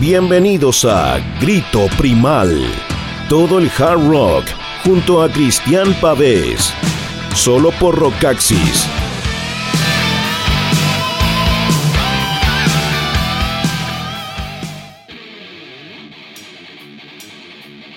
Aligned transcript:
Bienvenidos 0.00 0.84
a 0.84 1.18
Grito 1.40 1.88
Primal. 1.98 2.56
Todo 3.28 3.58
el 3.58 3.68
hard 3.76 4.08
rock 4.08 4.44
junto 4.84 5.20
a 5.20 5.28
Cristian 5.28 5.92
Pavés. 5.94 6.72
Solo 7.34 7.72
por 7.72 7.98
Rockaxis. 7.98 8.86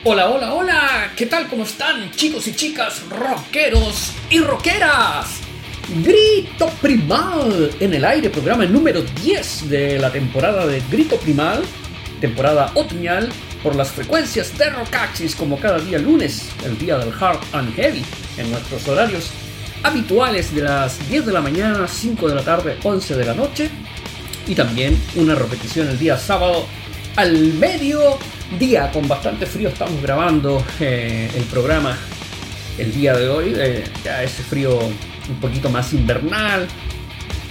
Hola, 0.04 0.32
hola, 0.32 0.54
hola, 0.56 1.12
¿qué 1.16 1.28
tal? 1.28 1.48
¿Cómo 1.50 1.66
están 1.66 2.10
chicos 2.14 2.48
y 2.48 2.56
chicas, 2.56 3.04
rockeros 3.10 4.12
y 4.32 4.40
rockeras? 4.40 5.42
Grito 6.04 6.68
Primal 6.82 7.70
en 7.80 7.94
el 7.94 8.06
aire, 8.06 8.32
programa 8.32 8.66
número 8.66 9.04
10 9.04 9.70
de 9.70 10.00
la 10.00 10.12
temporada 10.12 10.66
de 10.66 10.82
Grito 10.90 11.18
Primal, 11.18 11.64
temporada 12.22 12.72
otoñal, 12.76 13.30
por 13.62 13.76
las 13.76 13.92
frecuencias 13.92 14.58
de 14.58 14.70
Rockaxis 14.70 15.36
como 15.36 15.60
cada 15.60 15.80
día 15.80 16.00
lunes, 16.00 16.50
el 16.66 16.78
día 16.78 16.98
del 16.98 17.14
Hard 17.20 17.40
and 17.52 17.76
Heavy, 17.76 18.04
en 18.38 18.50
nuestros 18.52 18.88
horarios 18.88 19.32
habituales 19.84 20.56
de 20.56 20.62
las 20.62 21.10
10 21.10 21.26
de 21.26 21.34
la 21.34 21.42
mañana, 21.42 21.88
5 21.88 22.30
de 22.30 22.36
la 22.36 22.44
tarde, 22.44 22.78
11 22.84 23.16
de 23.16 23.26
la 23.26 23.34
noche, 23.34 23.70
y 24.48 24.56
también 24.56 24.98
una 25.16 25.36
repetición 25.36 25.90
el 25.90 26.00
día 26.00 26.18
sábado 26.18 26.66
al 27.16 27.54
medio 27.54 28.18
día 28.58 28.92
con 28.92 29.08
bastante 29.08 29.46
frío 29.46 29.70
estamos 29.70 30.02
grabando 30.02 30.64
eh, 30.80 31.30
el 31.36 31.44
programa 31.44 31.98
el 32.78 32.94
día 32.94 33.14
de 33.14 33.30
hoy. 33.30 33.54
Eh, 33.56 33.84
ya 34.04 34.24
ese 34.24 34.44
frío 34.44 34.78
un 34.78 35.36
poquito 35.40 35.70
más 35.70 35.94
invernal, 35.94 36.68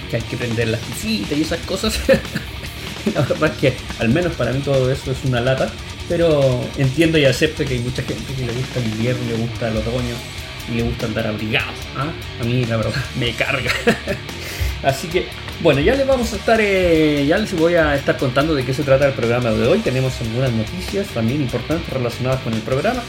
que 0.09 0.17
hay 0.17 0.21
que 0.23 0.37
prender 0.37 0.67
las 0.69 0.87
visitas 0.87 1.37
y 1.37 1.41
esas 1.41 1.59
cosas. 1.61 1.99
la 3.13 3.21
verdad 3.21 3.51
es 3.53 3.57
que 3.59 3.73
al 3.99 4.09
menos 4.09 4.33
para 4.33 4.51
mí 4.51 4.59
todo 4.59 4.91
eso 4.91 5.11
es 5.11 5.17
una 5.25 5.41
lata. 5.41 5.69
Pero 6.09 6.61
entiendo 6.77 7.17
y 7.17 7.25
acepto 7.25 7.63
que 7.63 7.75
hay 7.75 7.79
mucha 7.79 8.03
gente 8.03 8.33
que 8.33 8.45
le 8.45 8.51
gusta 8.51 8.79
el 8.79 8.85
invierno, 8.87 9.21
le 9.29 9.37
gusta 9.37 9.69
el 9.69 9.77
otoño 9.77 10.15
y 10.69 10.75
le 10.75 10.83
gusta 10.83 11.05
andar 11.05 11.27
abrigado. 11.27 11.71
¿ah? 11.95 12.11
A 12.41 12.43
mí 12.43 12.65
la 12.65 12.77
verdad 12.77 12.93
me 13.17 13.33
carga. 13.33 13.71
Así 14.83 15.07
que 15.07 15.27
bueno, 15.61 15.79
ya 15.79 15.93
les 15.93 16.07
vamos 16.07 16.33
a 16.33 16.37
estar, 16.37 16.59
eh, 16.59 17.23
ya 17.27 17.37
les 17.37 17.53
voy 17.53 17.75
a 17.75 17.95
estar 17.95 18.17
contando 18.17 18.55
de 18.55 18.65
qué 18.65 18.73
se 18.73 18.83
trata 18.83 19.07
el 19.07 19.13
programa 19.13 19.51
de 19.51 19.67
hoy. 19.67 19.79
Tenemos 19.79 20.19
algunas 20.19 20.51
noticias 20.51 21.07
también 21.07 21.41
importantes 21.41 21.87
relacionadas 21.93 22.41
con 22.41 22.53
el 22.53 22.61
programa. 22.61 23.03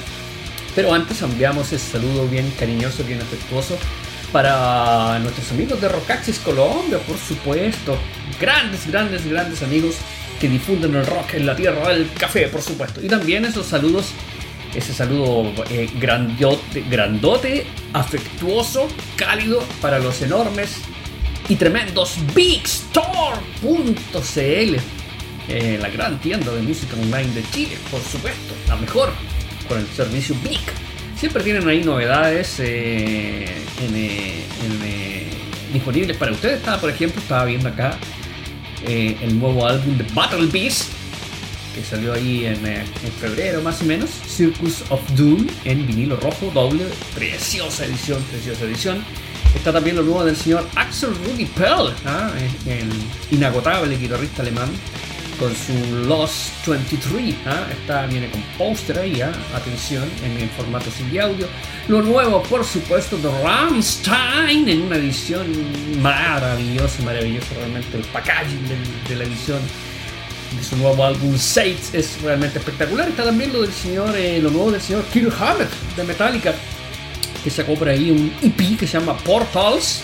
Pero 0.74 0.92
antes 0.92 1.22
enviamos 1.22 1.72
ese 1.72 1.92
saludo 1.92 2.28
bien 2.28 2.52
cariñoso, 2.58 3.04
bien 3.04 3.20
afectuoso 3.20 3.78
para 4.32 5.18
nuestros 5.18 5.50
amigos 5.52 5.80
de 5.80 5.88
Rockaxis 5.88 6.38
Colombia, 6.38 6.98
por 7.06 7.18
supuesto. 7.18 7.96
Grandes, 8.40 8.86
grandes, 8.90 9.28
grandes 9.28 9.62
amigos 9.62 9.96
que 10.40 10.48
difunden 10.48 10.94
el 10.96 11.06
rock 11.06 11.34
en 11.34 11.46
la 11.46 11.54
tierra 11.54 11.90
del 11.90 12.10
café, 12.14 12.48
por 12.48 12.62
supuesto. 12.62 13.00
Y 13.02 13.08
también 13.08 13.44
esos 13.44 13.66
saludos, 13.66 14.06
ese 14.74 14.94
saludo 14.94 15.52
eh, 15.70 15.88
grandote, 16.00 17.66
afectuoso, 17.92 18.88
cálido 19.16 19.62
para 19.80 19.98
los 19.98 20.22
enormes 20.22 20.78
y 21.48 21.56
tremendos 21.56 22.16
BigStore.cl, 22.34 23.66
eh, 25.48 25.78
la 25.80 25.90
gran 25.90 26.18
tienda 26.20 26.50
de 26.52 26.62
música 26.62 26.94
online 26.94 27.32
de 27.34 27.44
Chile, 27.50 27.76
por 27.90 28.00
supuesto, 28.00 28.54
la 28.66 28.76
mejor, 28.76 29.12
con 29.68 29.78
el 29.78 29.86
servicio 29.88 30.34
Big. 30.42 30.60
Siempre 31.22 31.44
tienen 31.44 31.68
ahí 31.68 31.84
novedades 31.84 32.58
eh, 32.58 33.46
eh, 33.94 35.30
disponibles 35.72 36.16
para 36.16 36.32
ustedes. 36.32 36.58
Estaba, 36.58 36.80
por 36.80 36.90
ejemplo, 36.90 37.22
estaba 37.22 37.44
viendo 37.44 37.68
acá 37.68 37.96
el 38.84 39.38
nuevo 39.38 39.64
álbum 39.64 39.96
de 39.96 40.04
Battle 40.14 40.46
Beast, 40.46 40.90
que 41.76 41.84
salió 41.84 42.12
ahí 42.14 42.46
en, 42.46 42.66
en, 42.66 43.12
febrero 43.20 43.62
más 43.62 43.82
o 43.82 43.84
menos, 43.84 44.10
Circus 44.26 44.82
of 44.88 45.00
Doom 45.12 45.46
en 45.64 45.86
vinilo 45.86 46.16
rojo, 46.16 46.50
doble, 46.52 46.86
preciosa 47.14 47.84
edición, 47.84 48.20
preciosa 48.24 48.64
edición. 48.64 49.04
Está 49.54 49.72
también 49.72 49.94
lo 49.94 50.02
nuevo 50.02 50.24
del 50.24 50.34
señor 50.36 50.66
Axel 50.74 51.10
Rudy 51.24 51.44
Pell, 51.44 51.94
¿ah? 52.04 52.32
el 52.66 52.90
inagotable 53.30 53.96
guitarrista 53.96 54.42
alemán, 54.42 54.70
con 55.42 55.56
su 55.56 56.06
Lost 56.06 56.68
23. 56.68 57.34
¿ah? 57.46 57.66
Está, 57.72 58.06
viene 58.06 58.30
con 58.30 58.40
póster 58.56 58.96
ahí, 59.00 59.20
¿ah? 59.20 59.32
atención, 59.56 60.08
en 60.24 60.38
el 60.38 60.48
formato 60.50 60.88
sin 60.88 61.18
audio. 61.18 61.48
Lo 61.88 62.00
nuevo, 62.00 62.40
por 62.44 62.64
supuesto, 62.64 63.18
de 63.18 63.28
Rammstein, 63.42 64.68
en 64.68 64.82
una 64.82 64.96
edición 64.96 65.46
maravillosa, 66.00 67.02
maravillosa 67.02 67.54
realmente. 67.56 67.96
El 67.96 68.04
packaging 68.04 68.68
de, 69.08 69.16
la 69.16 69.24
edición 69.24 69.58
de 70.56 70.62
su 70.62 70.76
nuevo 70.76 71.04
álbum 71.04 71.36
Saints 71.36 71.92
es 71.92 72.22
realmente 72.22 72.60
espectacular. 72.60 73.08
Está 73.08 73.24
también 73.24 73.52
lo 73.52 73.62
del 73.62 73.72
señor, 73.72 74.14
eh, 74.16 74.38
lo 74.40 74.50
nuevo 74.50 74.70
del 74.70 74.80
señor 74.80 75.02
Kirk 75.12 75.34
Hammett 75.40 75.70
de 75.96 76.04
Metallica 76.04 76.54
que 77.42 77.50
sacó 77.50 77.74
por 77.74 77.88
ahí 77.88 78.12
un 78.12 78.32
EP 78.40 78.78
que 78.78 78.86
se 78.86 79.00
llama 79.00 79.16
Portals, 79.18 80.02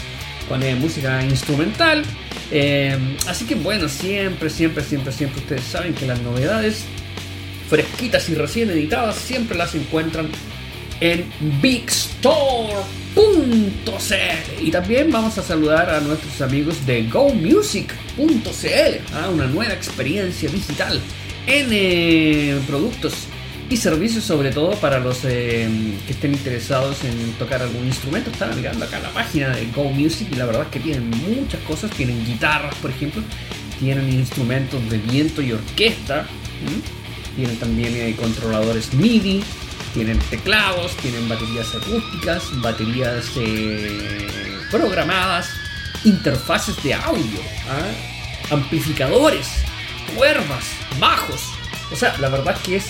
con 0.48 0.62
eh, 0.62 0.74
música 0.74 1.22
instrumental. 1.24 2.02
Eh, 2.50 2.96
así 3.26 3.44
que 3.44 3.54
bueno, 3.54 3.88
siempre, 3.88 4.50
siempre, 4.50 4.82
siempre, 4.82 5.12
siempre 5.12 5.40
ustedes 5.40 5.64
saben 5.64 5.94
que 5.94 6.06
las 6.06 6.20
novedades 6.22 6.84
fresquitas 7.68 8.28
y 8.30 8.34
recién 8.34 8.70
editadas 8.70 9.16
siempre 9.16 9.56
las 9.56 9.74
encuentran 9.74 10.28
en 11.00 11.30
bigstore.cl. 11.60 12.72
Y 14.60 14.70
también 14.70 15.10
vamos 15.10 15.38
a 15.38 15.42
saludar 15.42 15.90
a 15.90 16.00
nuestros 16.00 16.40
amigos 16.40 16.84
de 16.86 17.04
gomusic.cl, 17.04 19.14
¿ah? 19.14 19.28
una 19.32 19.46
nueva 19.46 19.72
experiencia 19.72 20.50
digital 20.50 21.00
en 21.46 21.68
eh, 21.70 22.60
productos 22.66 23.14
y 23.70 23.76
servicios 23.76 24.24
sobre 24.24 24.50
todo 24.50 24.70
para 24.76 24.98
los 24.98 25.24
eh, 25.24 25.68
que 26.06 26.12
estén 26.12 26.32
interesados 26.32 27.04
en 27.04 27.32
tocar 27.34 27.60
algún 27.60 27.86
instrumento. 27.86 28.30
Estaba 28.30 28.54
mirando 28.54 28.84
acá 28.84 28.98
la 28.98 29.10
página 29.10 29.50
de 29.50 29.66
Go 29.66 29.84
Music 29.84 30.28
y 30.32 30.36
la 30.36 30.46
verdad 30.46 30.62
es 30.62 30.68
que 30.68 30.80
tienen 30.80 31.10
muchas 31.10 31.60
cosas. 31.62 31.90
Tienen 31.90 32.24
guitarras, 32.24 32.74
por 32.76 32.90
ejemplo, 32.90 33.22
tienen 33.78 34.08
instrumentos 34.10 34.88
de 34.88 34.98
viento 34.98 35.42
y 35.42 35.52
orquesta, 35.52 36.26
tienen 37.36 37.56
también 37.58 37.94
eh, 37.94 38.16
controladores 38.18 38.94
MIDI, 38.94 39.44
tienen 39.92 40.18
teclados, 40.30 40.96
tienen 40.96 41.28
baterías 41.28 41.74
acústicas, 41.74 42.44
baterías 42.62 43.26
eh, 43.36 43.98
programadas, 44.70 45.50
interfaces 46.04 46.82
de 46.82 46.94
audio, 46.94 47.40
¿ah? 47.68 48.54
amplificadores, 48.54 49.46
cuerdas, 50.16 50.64
bajos. 50.98 51.42
O 51.92 51.96
sea, 51.96 52.16
la 52.18 52.28
verdad 52.28 52.56
es 52.56 52.62
que 52.62 52.76
es 52.76 52.86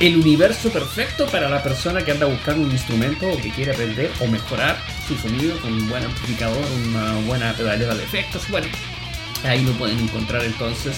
el 0.00 0.16
universo 0.16 0.70
perfecto 0.70 1.26
para 1.26 1.50
la 1.50 1.62
persona 1.62 2.02
que 2.02 2.10
anda 2.10 2.24
buscando 2.26 2.66
un 2.66 2.72
instrumento 2.72 3.30
o 3.30 3.36
que 3.36 3.50
quiere 3.50 3.72
aprender 3.72 4.10
o 4.20 4.26
mejorar 4.26 4.78
su 5.06 5.14
sonido 5.14 5.58
con 5.60 5.74
un 5.74 5.88
buen 5.90 6.02
amplificador, 6.02 6.64
una 6.88 7.14
buena 7.26 7.52
pedalera 7.52 7.94
de 7.94 8.02
efectos. 8.02 8.48
Bueno, 8.48 8.66
ahí 9.44 9.62
lo 9.62 9.72
pueden 9.72 9.98
encontrar 9.98 10.42
entonces 10.42 10.96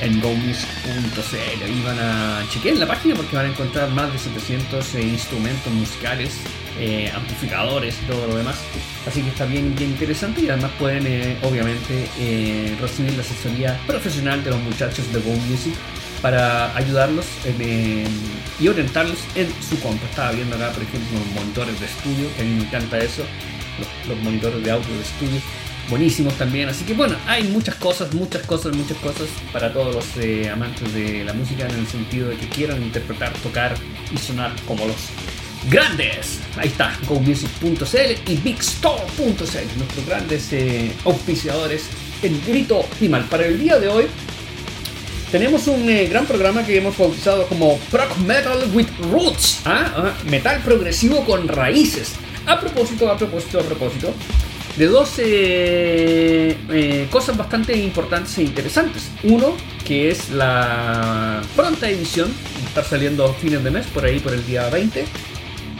en 0.00 0.20
gomus.cl. 0.20 1.64
Ahí 1.64 1.82
van 1.84 1.98
a 1.98 2.46
chequear 2.48 2.76
la 2.76 2.86
página 2.86 3.16
porque 3.16 3.34
van 3.34 3.46
a 3.46 3.48
encontrar 3.48 3.90
más 3.90 4.12
de 4.12 4.18
700 4.20 4.94
eh, 4.94 5.02
instrumentos 5.02 5.72
musicales, 5.72 6.36
eh, 6.78 7.10
amplificadores 7.12 7.96
y 8.04 8.06
todo 8.06 8.28
lo 8.28 8.36
demás. 8.36 8.60
Así 9.04 9.22
que 9.22 9.30
está 9.30 9.46
bien, 9.46 9.74
bien 9.74 9.90
interesante 9.90 10.42
y 10.42 10.48
además 10.48 10.70
pueden 10.78 11.08
eh, 11.08 11.36
obviamente 11.42 12.06
recibir 12.80 13.14
la 13.14 13.22
asesoría 13.22 13.80
profesional 13.84 14.44
de 14.44 14.50
los 14.50 14.60
muchachos 14.60 15.12
de 15.12 15.18
Go 15.18 15.32
Music 15.48 15.74
para 16.22 16.74
ayudarlos 16.76 17.26
y 18.60 18.68
orientarlos 18.68 19.18
en 19.34 19.48
su 19.68 19.78
compra. 19.80 20.08
Estaba 20.08 20.30
viendo 20.30 20.54
acá, 20.56 20.70
por 20.70 20.82
ejemplo, 20.84 21.18
los 21.18 21.34
monitores 21.34 21.78
de 21.80 21.86
estudio, 21.86 22.34
que 22.36 22.42
a 22.42 22.44
mí 22.44 22.54
me 22.54 22.62
encanta 22.62 22.98
eso, 22.98 23.24
los, 24.06 24.18
monitores 24.22 24.62
de 24.62 24.70
audio 24.70 24.94
de 24.94 25.02
estudio, 25.02 25.40
buenísimos 25.90 26.34
también. 26.34 26.68
Así 26.68 26.84
que 26.84 26.94
bueno, 26.94 27.16
hay 27.26 27.44
muchas 27.44 27.74
cosas, 27.74 28.14
muchas 28.14 28.46
cosas, 28.46 28.74
muchas 28.76 28.96
cosas 28.98 29.28
para 29.52 29.72
todos 29.72 29.94
los 29.94 30.06
eh, 30.24 30.48
amantes 30.48 30.94
de 30.94 31.24
la 31.24 31.32
música 31.32 31.66
en 31.66 31.74
el 31.74 31.86
sentido 31.88 32.28
de 32.28 32.36
que 32.36 32.48
quieran 32.48 32.80
interpretar, 32.82 33.32
tocar 33.42 33.74
y 34.12 34.16
sonar 34.16 34.52
como 34.66 34.86
los 34.86 34.96
grandes. 35.68 36.38
Ahí 36.56 36.68
está, 36.68 36.96
gomusic.cl 37.08 38.30
y 38.30 38.36
bigstore.cl, 38.36 39.78
nuestros 39.78 40.06
grandes 40.06 40.52
eh, 40.52 40.92
auspiciadores 41.04 41.86
en 42.22 42.40
grito 42.46 42.84
y 43.00 43.08
mal. 43.08 43.24
Para 43.24 43.46
el 43.46 43.58
día 43.58 43.80
de 43.80 43.88
hoy 43.88 44.06
tenemos 45.32 45.66
un 45.66 45.88
eh, 45.88 46.06
gran 46.08 46.26
programa 46.26 46.62
que 46.62 46.76
hemos 46.76 46.96
bautizado 46.96 47.46
como 47.46 47.78
Prog 47.90 48.18
Metal 48.18 48.70
with 48.74 48.88
Roots, 49.10 49.62
¿ah? 49.64 49.90
¿ah? 49.96 50.12
metal 50.28 50.60
progresivo 50.60 51.24
con 51.24 51.48
raíces. 51.48 52.12
A 52.46 52.60
propósito, 52.60 53.10
a 53.10 53.16
propósito, 53.16 53.58
a 53.58 53.62
propósito, 53.62 54.12
de 54.76 54.86
dos 54.86 55.14
eh, 55.18 56.54
eh, 56.70 57.08
cosas 57.10 57.38
bastante 57.38 57.74
importantes 57.74 58.36
e 58.36 58.42
interesantes. 58.42 59.10
Uno, 59.22 59.56
que 59.86 60.10
es 60.10 60.28
la 60.28 61.40
pronta 61.56 61.88
edición, 61.88 62.30
estar 62.66 62.84
saliendo 62.84 63.24
a 63.24 63.32
fines 63.32 63.64
de 63.64 63.70
mes, 63.70 63.86
por 63.86 64.04
ahí 64.04 64.18
por 64.18 64.34
el 64.34 64.44
día 64.44 64.68
20, 64.68 65.06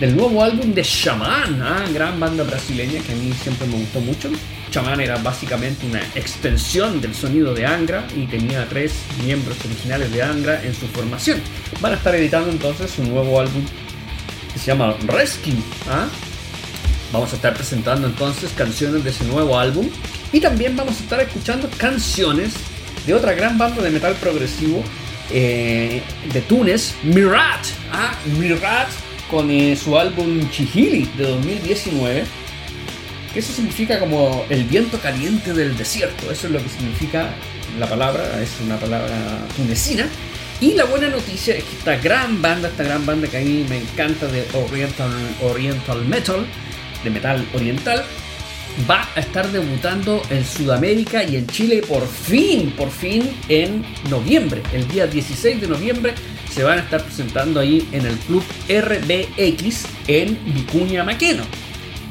del 0.02 0.16
nuevo 0.16 0.42
álbum 0.42 0.74
de 0.74 0.82
Shaman, 0.82 1.62
¿ah? 1.62 1.84
gran 1.94 2.18
banda 2.18 2.42
brasileña 2.42 3.00
que 3.02 3.12
a 3.12 3.14
mí 3.14 3.32
siempre 3.40 3.68
me 3.68 3.76
gustó 3.76 4.00
mucho. 4.00 4.30
Shaman 4.72 5.00
era 5.00 5.16
básicamente 5.18 5.86
una 5.86 6.00
extensión 6.16 7.00
del 7.00 7.14
sonido 7.14 7.54
de 7.54 7.64
Angra 7.64 8.04
y 8.16 8.26
tenía 8.26 8.68
tres 8.68 8.94
miembros 9.24 9.56
originales 9.64 10.10
de 10.10 10.20
Angra 10.20 10.60
en 10.64 10.74
su 10.74 10.88
formación. 10.88 11.40
Van 11.80 11.92
a 11.92 11.94
estar 11.94 12.12
editando 12.16 12.50
entonces 12.50 12.98
un 12.98 13.10
nuevo 13.10 13.38
álbum 13.38 13.62
que 14.52 14.58
se 14.58 14.66
llama 14.66 14.96
Rescue. 15.06 15.54
¿ah? 15.88 16.08
Vamos 17.12 17.32
a 17.32 17.36
estar 17.36 17.54
presentando 17.54 18.08
entonces 18.08 18.50
canciones 18.56 19.04
de 19.04 19.10
ese 19.10 19.22
nuevo 19.26 19.56
álbum 19.56 19.88
y 20.32 20.40
también 20.40 20.74
vamos 20.74 20.98
a 20.98 21.02
estar 21.04 21.20
escuchando 21.20 21.70
canciones 21.76 22.54
de 23.06 23.14
otra 23.14 23.34
gran 23.34 23.56
banda 23.56 23.80
de 23.80 23.90
metal 23.90 24.14
progresivo 24.14 24.82
eh, 25.30 26.02
de 26.32 26.40
Túnez, 26.40 26.92
Mirat. 27.04 27.64
¿ah? 27.92 28.16
Mirat 28.36 28.88
con 29.32 29.50
eh, 29.50 29.74
su 29.74 29.98
álbum 29.98 30.48
Chihili 30.50 31.08
de 31.16 31.24
2019. 31.24 32.24
Que 33.32 33.38
eso 33.40 33.52
significa 33.52 33.98
como 33.98 34.44
el 34.50 34.64
viento 34.64 34.98
caliente 34.98 35.54
del 35.54 35.76
desierto. 35.76 36.30
Eso 36.30 36.48
es 36.48 36.52
lo 36.52 36.62
que 36.62 36.68
significa 36.68 37.30
la 37.78 37.88
palabra, 37.88 38.40
es 38.42 38.50
una 38.62 38.76
palabra 38.76 39.38
tunecina. 39.56 40.06
Y 40.60 40.74
la 40.74 40.84
buena 40.84 41.08
noticia 41.08 41.56
es 41.56 41.64
que 41.64 41.76
esta 41.76 41.96
gran 41.96 42.42
banda, 42.42 42.68
esta 42.68 42.84
gran 42.84 43.06
banda 43.06 43.26
que 43.26 43.38
a 43.38 43.40
mí 43.40 43.64
me 43.68 43.78
encanta 43.78 44.26
de 44.26 44.46
Oriental, 44.52 45.10
Oriental 45.40 46.04
Metal, 46.04 46.46
de 47.02 47.10
metal 47.10 47.44
oriental, 47.54 48.04
va 48.88 49.08
a 49.16 49.20
estar 49.20 49.50
debutando 49.50 50.22
en 50.30 50.44
Sudamérica 50.44 51.24
y 51.24 51.36
en 51.36 51.46
Chile 51.46 51.82
por 51.88 52.06
fin, 52.06 52.70
por 52.76 52.90
fin 52.90 53.30
en 53.48 53.82
noviembre. 54.10 54.62
El 54.72 54.86
día 54.88 55.06
16 55.06 55.62
de 55.62 55.68
noviembre 55.68 56.14
se 56.52 56.62
van 56.64 56.78
a 56.78 56.82
estar 56.82 57.02
presentando 57.02 57.60
ahí 57.60 57.88
en 57.92 58.04
el 58.04 58.16
club 58.18 58.44
RBX 58.68 59.86
en 60.06 60.38
Vicuña 60.54 61.02
Maqueno. 61.02 61.44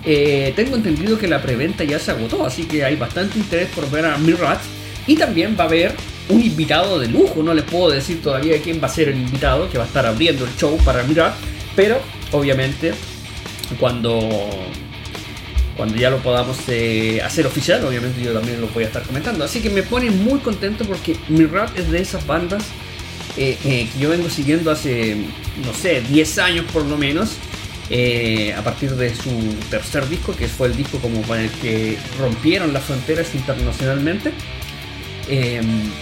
Eh, 0.03 0.53
tengo 0.55 0.75
entendido 0.75 1.17
que 1.19 1.27
la 1.27 1.41
preventa 1.41 1.83
ya 1.83 1.99
se 1.99 2.11
agotó, 2.11 2.45
así 2.45 2.63
que 2.63 2.83
hay 2.83 2.95
bastante 2.95 3.37
interés 3.37 3.69
por 3.69 3.89
ver 3.91 4.05
a 4.05 4.17
Mirat. 4.17 4.59
Y 5.05 5.15
también 5.15 5.55
va 5.59 5.65
a 5.65 5.67
haber 5.67 5.93
un 6.29 6.41
invitado 6.41 6.99
de 6.99 7.07
lujo, 7.07 7.43
no 7.43 7.53
les 7.53 7.65
puedo 7.65 7.89
decir 7.89 8.21
todavía 8.21 8.61
quién 8.61 8.81
va 8.81 8.87
a 8.87 8.89
ser 8.89 9.09
el 9.09 9.17
invitado 9.17 9.69
que 9.69 9.77
va 9.77 9.83
a 9.83 9.87
estar 9.87 10.05
abriendo 10.05 10.45
el 10.45 10.55
show 10.55 10.77
para 10.85 11.03
Mirat, 11.03 11.33
pero 11.75 11.99
obviamente 12.31 12.93
cuando 13.79 14.19
cuando 15.75 15.95
ya 15.95 16.09
lo 16.09 16.17
podamos 16.17 16.57
eh, 16.67 17.21
hacer 17.23 17.47
oficial, 17.47 17.83
obviamente 17.85 18.21
yo 18.21 18.33
también 18.33 18.61
lo 18.61 18.67
voy 18.67 18.83
a 18.83 18.87
estar 18.87 19.01
comentando. 19.03 19.43
Así 19.43 19.61
que 19.61 19.69
me 19.69 19.81
pone 19.81 20.11
muy 20.11 20.39
contento 20.39 20.85
porque 20.85 21.15
mi 21.27 21.45
rap 21.45 21.75
es 21.77 21.89
de 21.89 21.99
esas 21.99 22.27
bandas 22.27 22.63
eh, 23.37 23.57
eh, 23.63 23.89
que 23.91 23.99
yo 23.99 24.09
vengo 24.09 24.29
siguiendo 24.29 24.71
hace, 24.71 25.15
no 25.65 25.73
sé, 25.73 26.01
10 26.01 26.37
años 26.39 26.65
por 26.71 26.85
lo 26.85 26.97
menos. 26.97 27.37
a 28.55 28.61
partir 28.63 28.95
de 28.95 29.13
su 29.13 29.31
tercer 29.69 30.07
disco, 30.07 30.33
que 30.33 30.47
fue 30.47 30.67
el 30.67 30.77
disco 30.77 30.97
como 30.99 31.21
con 31.23 31.37
el 31.37 31.49
que 31.49 31.97
rompieron 32.19 32.71
las 32.71 32.83
fronteras 32.83 33.35
internacionalmente. 33.35 34.31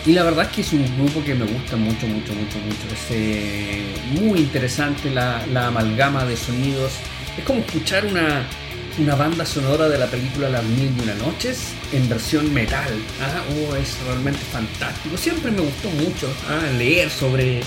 y 0.06 0.12
la 0.12 0.24
verdad 0.24 0.46
es 0.46 0.52
que 0.56 0.62
es 0.62 0.74
un 0.74 0.86
grupo 0.98 1.24
que 1.24 1.34
me 1.34 1.46
gusta 1.46 1.76
mucho, 1.78 2.06
mucho, 2.08 2.34
mucho, 2.34 2.60
mucho. 2.60 2.86
Es 2.94 4.22
muy 4.22 4.40
interesante 4.40 5.10
la, 5.10 5.44
la 5.52 5.68
amalgama 5.68 6.26
de 6.26 6.38
sonidos. 6.38 6.92
Es 7.38 7.44
como 7.44 7.60
escuchar 7.60 8.06
una, 8.06 8.46
una 9.00 9.16
banda 9.16 9.46
sonora 9.46 9.90
de 9.90 9.98
la 9.98 10.08
película 10.08 10.50
Las 10.50 10.64
Mil 10.64 10.92
y 10.96 11.02
Una 11.02 11.16
Noches 11.16 11.74
en 11.92 12.08
versión 12.10 12.54
metal. 12.54 12.92
¿ah? 13.22 13.44
Oh, 13.56 13.76
es 13.76 13.98
realmente 14.06 14.40
fantástico. 14.52 15.18
Siempre 15.18 15.52
me 15.52 15.62
gustó 15.62 15.90
mucho 15.92 16.32
¿ah? 16.48 16.62
leer 16.78 17.10
sobre, 17.10 17.62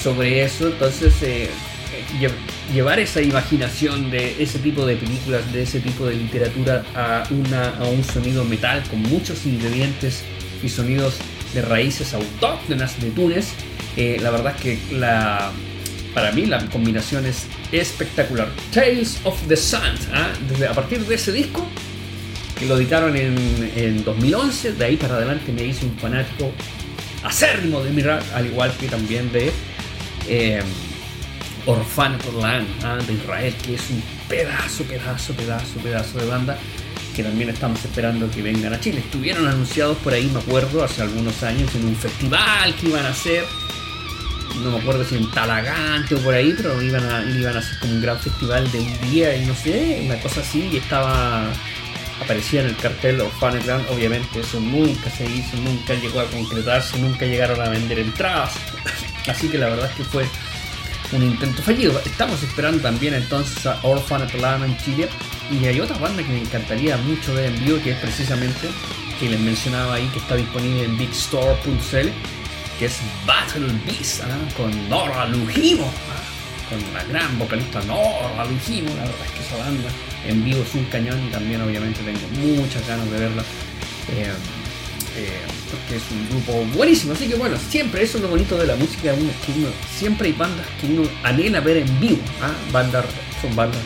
sobre 0.00 0.44
eso. 0.44 0.68
Entonces, 0.68 1.14
eh, 1.22 1.50
llevar 2.72 2.98
esa 2.98 3.20
imaginación 3.20 4.10
de 4.10 4.42
ese 4.42 4.58
tipo 4.58 4.84
de 4.84 4.96
películas, 4.96 5.52
de 5.52 5.62
ese 5.62 5.80
tipo 5.80 6.06
de 6.06 6.14
literatura 6.14 6.84
a, 6.94 7.24
una, 7.30 7.70
a 7.76 7.84
un 7.84 8.02
sonido 8.04 8.44
metal 8.44 8.82
con 8.90 9.02
muchos 9.02 9.46
ingredientes 9.46 10.22
y 10.62 10.68
sonidos 10.68 11.14
de 11.54 11.62
raíces 11.62 12.14
autóctonas 12.14 13.00
de 13.00 13.10
Túnez. 13.10 13.48
Eh, 13.96 14.18
la 14.20 14.30
verdad 14.30 14.54
es 14.56 14.62
que 14.62 14.78
la, 14.96 15.52
para 16.14 16.32
mí 16.32 16.46
la 16.46 16.64
combinación 16.66 17.24
es 17.26 17.46
espectacular. 17.72 18.48
Tales 18.72 19.18
of 19.24 19.40
the 19.48 19.56
Sun, 19.56 19.80
¿ah? 20.12 20.32
Desde, 20.48 20.66
a 20.66 20.72
partir 20.74 21.00
de 21.06 21.14
ese 21.14 21.32
disco, 21.32 21.66
que 22.58 22.66
lo 22.66 22.76
editaron 22.76 23.16
en, 23.16 24.04
2011, 24.04 24.72
de 24.72 24.84
ahí 24.84 24.96
para 24.96 25.16
adelante 25.16 25.52
me 25.52 25.64
hice 25.64 25.84
un 25.84 25.96
fanático 25.98 26.50
acérrimo 27.22 27.82
de 27.82 27.90
Mirar, 27.90 28.22
al 28.34 28.46
igual 28.46 28.72
que 28.78 28.88
también 28.88 29.30
de 29.32 29.52
eh, 30.28 30.62
Orphaned 31.66 32.20
¿ah? 32.82 32.98
de 33.06 33.12
Israel, 33.12 33.54
que 33.64 33.74
es 33.74 33.90
un 33.90 34.02
pedazo, 34.28 34.84
pedazo, 34.84 35.34
pedazo, 35.34 35.78
pedazo 35.80 36.18
de 36.18 36.26
banda 36.26 36.58
que 37.14 37.22
también 37.22 37.48
estamos 37.48 37.82
esperando 37.82 38.30
que 38.30 38.42
vengan 38.42 38.74
a 38.74 38.80
Chile. 38.80 38.98
Estuvieron 38.98 39.48
anunciados 39.48 39.96
por 39.98 40.12
ahí, 40.12 40.26
me 40.26 40.38
acuerdo, 40.38 40.84
hace 40.84 41.00
algunos 41.00 41.42
años 41.42 41.74
en 41.74 41.86
un 41.86 41.96
festival 41.96 42.74
que 42.74 42.88
iban 42.88 43.06
a 43.06 43.08
hacer 43.08 43.44
no 44.62 44.70
me 44.70 44.78
acuerdo 44.78 45.04
si 45.04 45.16
en 45.16 45.30
Talagante 45.30 46.14
o 46.14 46.18
por 46.18 46.34
ahí, 46.34 46.54
pero 46.56 46.80
iban 46.80 47.04
a, 47.04 47.22
iban 47.30 47.56
a 47.56 47.58
hacer 47.58 47.78
como 47.78 47.94
un 47.94 48.02
gran 48.02 48.18
festival 48.18 48.70
de 48.72 48.78
un 48.78 49.10
día 49.10 49.36
y 49.36 49.46
no 49.46 49.54
sé, 49.54 50.02
una 50.04 50.16
cosa 50.20 50.40
así, 50.40 50.68
y 50.72 50.76
estaba 50.78 51.50
aparecía 52.22 52.60
en 52.60 52.68
el 52.68 52.76
cartel 52.76 53.20
of 53.20 53.32
Funnyland, 53.38 53.88
obviamente 53.90 54.40
eso 54.40 54.60
nunca 54.60 55.10
se 55.10 55.24
hizo, 55.24 55.56
nunca 55.58 55.94
llegó 55.94 56.20
a 56.20 56.26
concretarse, 56.26 56.98
nunca 56.98 57.26
llegaron 57.26 57.60
a 57.60 57.68
vender 57.68 57.98
entradas, 57.98 58.54
así 59.28 59.48
que 59.48 59.58
la 59.58 59.68
verdad 59.68 59.90
es 59.90 59.96
que 59.96 60.04
fue 60.04 60.26
un 61.12 61.22
intento 61.22 61.62
fallido. 61.62 62.00
Estamos 62.04 62.42
esperando 62.42 62.80
también 62.80 63.14
entonces 63.14 63.64
a 63.66 63.78
Orphan 63.82 64.22
Atlanta 64.22 64.66
en 64.66 64.76
Chile 64.78 65.08
y 65.50 65.64
hay 65.66 65.80
otra 65.80 65.96
banda 65.98 66.22
que 66.22 66.32
me 66.32 66.40
encantaría 66.40 66.96
mucho 66.96 67.34
ver 67.34 67.46
en 67.46 67.64
vivo 67.64 67.78
que 67.82 67.92
es 67.92 67.98
precisamente 67.98 68.68
que 69.20 69.28
les 69.30 69.40
mencionaba 69.40 69.94
ahí 69.94 70.06
que 70.08 70.18
está 70.18 70.34
disponible 70.34 70.84
en 70.84 70.98
bigstore.cl 70.98 72.08
que 72.78 72.86
es 72.86 73.00
Battle 73.26 73.72
Beast, 73.86 74.22
¿ah? 74.22 74.54
con 74.56 74.88
Nora 74.88 75.26
Lujimo. 75.26 75.90
Con 76.68 76.78
la 76.92 77.04
gran 77.04 77.38
vocalista 77.38 77.80
Nora 77.82 78.44
Lujimo, 78.44 78.88
la 78.90 79.02
verdad 79.02 79.26
es 79.26 79.32
que 79.32 79.40
esa 79.40 79.56
banda 79.56 79.88
en 80.26 80.44
vivo 80.44 80.62
es 80.62 80.74
un 80.74 80.84
cañón 80.86 81.20
y 81.26 81.30
también 81.30 81.60
obviamente 81.62 82.00
tengo 82.02 82.56
muchas 82.56 82.86
ganas 82.86 83.10
de 83.10 83.18
verla. 83.18 83.42
Eh, 84.08 84.32
eh, 85.18 85.40
porque 85.70 85.96
es 85.96 86.02
un 86.10 86.28
grupo 86.28 86.76
buenísimo, 86.76 87.14
así 87.14 87.26
que 87.26 87.36
bueno, 87.36 87.56
siempre 87.70 88.02
eso 88.02 88.18
es 88.18 88.22
lo 88.22 88.28
bonito 88.28 88.56
de 88.58 88.66
la 88.66 88.76
música, 88.76 89.14
uno, 89.14 89.30
que 89.44 89.52
uno, 89.58 89.68
siempre 89.96 90.28
hay 90.28 90.34
bandas 90.34 90.66
que 90.80 90.86
uno 90.86 91.08
anhela 91.24 91.60
ver 91.60 91.78
en 91.78 92.00
vivo, 92.00 92.20
¿ah? 92.42 92.52
bandas, 92.70 93.06
son 93.40 93.56
bandas, 93.56 93.80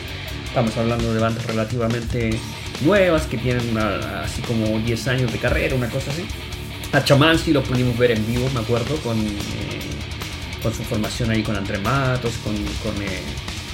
estamos 0.45 0.75
hablando 0.75 1.13
de 1.13 1.19
bandas 1.19 1.45
relativamente 1.45 2.37
nuevas 2.81 3.23
que 3.27 3.37
tienen 3.37 3.77
así 3.77 4.41
como 4.41 4.77
10 4.79 5.07
años 5.07 5.31
de 5.31 5.39
carrera, 5.39 5.73
una 5.73 5.89
cosa 5.89 6.11
así, 6.11 6.25
a 6.91 7.01
Chamansky 7.03 7.51
lo 7.51 7.63
pudimos 7.63 7.97
ver 7.97 8.11
en 8.11 8.27
vivo, 8.27 8.49
me 8.53 8.59
acuerdo, 8.59 8.97
con, 8.97 9.17
eh, 9.17 9.31
con 10.61 10.73
su 10.73 10.83
formación 10.83 11.31
ahí 11.31 11.43
con 11.43 11.55
André 11.55 11.77
Matos, 11.79 12.33
con, 12.43 12.55
con 12.55 13.01
eh, 13.01 13.21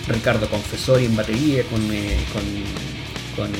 Ricardo 0.08 0.50
Confesori 0.50 1.06
en 1.06 1.16
batería, 1.16 1.64
con, 1.64 1.82
eh, 1.92 2.18
con, 2.34 3.52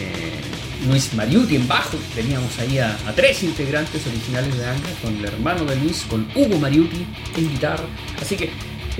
Luis 0.88 1.14
Mariuti 1.14 1.56
en 1.56 1.68
bajo. 1.68 1.98
Teníamos 2.16 2.58
ahí 2.60 2.80
a, 2.80 2.96
tres 3.16 3.44
integrantes 3.44 4.06
originales 4.08 4.58
de 4.58 4.66
Angra, 4.66 4.92
con 5.02 5.16
el 5.16 5.26
hermano 5.26 5.66
de 5.66 5.76
Luis, 5.76 6.06
con 6.10 6.28
Hugo 6.36 6.58
Mariuti 6.60 7.06
en 7.36 7.50
guitarra. 7.50 7.84
Así 8.22 8.36
que 8.36 8.50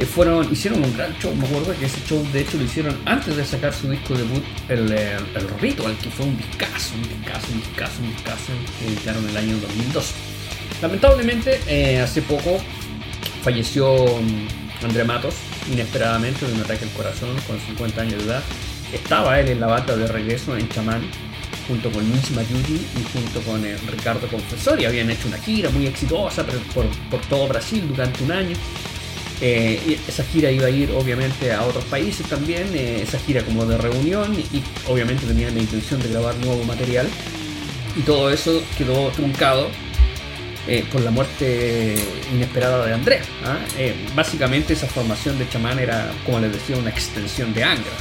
fueron, 0.06 0.52
hicieron 0.52 0.84
un 0.84 0.96
gran 0.96 1.18
show. 1.20 1.34
Me 1.36 1.48
acuerdo 1.48 1.78
que 1.80 1.86
ese 1.86 2.02
show, 2.08 2.24
de 2.32 2.42
hecho, 2.42 2.58
lo 2.58 2.64
hicieron 2.64 2.98
antes 3.06 3.36
de 3.36 3.46
sacar 3.46 3.74
su 3.74 3.90
disco 3.90 4.16
debut, 4.16 4.44
el, 4.70 4.92
el 4.92 5.50
Ritual, 5.60 5.96
que 5.98 6.10
fue 6.10 6.26
un 6.26 6.38
discazo, 6.38 6.96
un 6.96 7.04
discazo, 7.04 7.48
un 7.52 7.60
discazo, 7.60 8.02
un 8.02 8.10
discazo, 8.10 8.52
que 8.80 8.88
editaron 8.88 9.30
el 9.30 9.38
año 9.38 9.58
2002. 9.58 10.14
Lamentablemente, 10.82 11.60
eh, 11.68 12.00
hace 12.02 12.22
poco 12.22 12.62
falleció 13.44 14.06
mm, 14.06 14.86
André 14.86 15.04
Matos, 15.04 15.36
inesperadamente, 15.72 16.46
de 16.46 16.54
un 16.54 16.62
ataque 16.62 16.86
al 16.86 16.92
corazón, 16.92 17.30
con 17.48 17.60
50 17.60 18.02
años 18.02 18.18
de 18.20 18.32
edad. 18.32 18.44
Estaba 18.94 19.40
él 19.40 19.50
en 19.50 19.60
la 19.60 19.68
bata 19.68 19.96
de 19.96 20.08
regreso 20.08 20.56
en 20.56 20.70
Chamán, 20.70 21.02
junto 21.68 21.92
con 21.92 22.08
Luis 22.10 22.32
Mayuri 22.32 22.76
y 22.76 23.04
junto 23.14 23.42
con 23.42 23.66
eh, 23.66 23.76
Ricardo 23.92 24.28
Confesori. 24.28 24.86
Habían 24.86 25.10
hecho 25.10 25.28
una 25.28 25.38
gira 25.38 25.70
muy 25.70 25.88
exitosa 25.88 26.46
por, 26.74 26.86
todo 27.30 27.48
Brasil 27.48 27.84
durante 27.88 28.24
un 28.24 28.32
año. 28.32 28.56
Eh, 29.42 30.00
esa 30.08 30.24
gira 30.24 30.50
iba 30.50 30.66
a 30.66 30.70
ir 30.70 30.90
obviamente 30.92 31.52
a 31.54 31.62
otros 31.62 31.84
países 31.86 32.26
también, 32.28 32.76
esa 32.76 33.20
gira 33.20 33.44
como 33.44 33.66
de 33.66 33.78
reunión 33.78 34.34
y, 34.34 34.64
obviamente 34.90 35.28
tenían 35.28 35.54
la 35.54 35.62
intención 35.62 36.02
de 36.02 36.10
grabar 36.10 36.36
nuevo 36.38 36.64
material 36.64 37.08
y 37.96 38.02
todo 38.02 38.32
eso 38.32 38.64
quedó 38.80 39.10
truncado 39.10 39.70
eh, 40.70 40.84
con 40.92 41.06
la 41.06 41.12
muerte 41.12 41.96
inesperada 42.34 42.86
de 42.86 42.94
Andrea. 42.94 43.22
¿ah? 43.46 43.58
Eh, 43.78 43.96
básicamente 44.14 44.74
esa 44.74 44.88
formación 44.88 45.40
de 45.40 45.48
chamán 45.48 45.80
era, 45.80 46.12
como 46.26 46.42
les 46.42 46.52
decía, 46.52 46.76
una 46.76 46.90
extensión 46.90 47.54
de 47.54 47.64
Angra, 47.64 47.92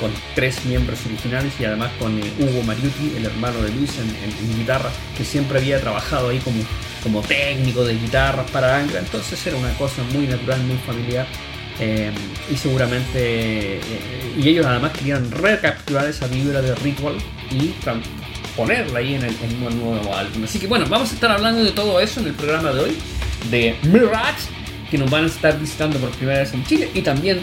con 0.00 0.10
tres 0.34 0.64
miembros 0.64 0.98
originales 1.06 1.52
y 1.60 1.64
además 1.64 1.92
con 2.00 2.18
eh, 2.18 2.24
Hugo 2.40 2.64
Mariuti, 2.64 3.14
el 3.16 3.26
hermano 3.26 3.62
de 3.62 3.70
Luis, 3.70 3.92
en, 3.98 4.58
guitarra, 4.58 4.90
que 5.16 5.24
siempre 5.24 5.58
había 5.58 5.80
trabajado 5.80 6.30
ahí 6.30 6.40
como, 6.40 6.60
como 7.04 7.22
técnico 7.22 7.84
de 7.84 7.94
guitarras 7.94 8.50
para 8.50 8.78
Angra, 8.78 8.98
entonces 8.98 9.46
era 9.46 9.56
una 9.56 9.72
cosa 9.74 10.02
muy 10.12 10.26
natural, 10.26 10.60
muy 10.64 10.78
familiar 10.78 11.26
Eh, 11.80 12.12
y 12.52 12.56
seguramente, 12.56 13.80
y 14.36 14.48
ellos 14.48 14.66
además 14.66 14.92
querían 14.92 15.30
recapturar 15.30 16.06
esa 16.06 16.26
vibra 16.26 16.60
de 16.60 16.74
Ritual 16.74 17.16
y 17.50 17.68
ponerla 18.56 18.98
ahí 18.98 19.14
en, 19.14 19.24
el, 19.24 19.34
en 19.42 19.62
un 19.62 19.80
nuevo 19.80 20.14
álbum. 20.14 20.44
Así 20.44 20.58
que 20.58 20.66
bueno, 20.66 20.86
vamos 20.88 21.10
a 21.10 21.14
estar 21.14 21.30
hablando 21.30 21.64
de 21.64 21.72
todo 21.72 22.00
eso 22.00 22.20
en 22.20 22.26
el 22.26 22.34
programa 22.34 22.72
de 22.72 22.80
hoy, 22.80 22.96
de 23.50 23.76
Mirage, 23.82 24.48
que 24.90 24.98
nos 24.98 25.10
van 25.10 25.24
a 25.24 25.26
estar 25.26 25.58
visitando 25.58 25.98
por 25.98 26.10
primera 26.10 26.40
vez 26.40 26.52
en 26.52 26.64
Chile, 26.64 26.90
y 26.94 27.02
también 27.02 27.40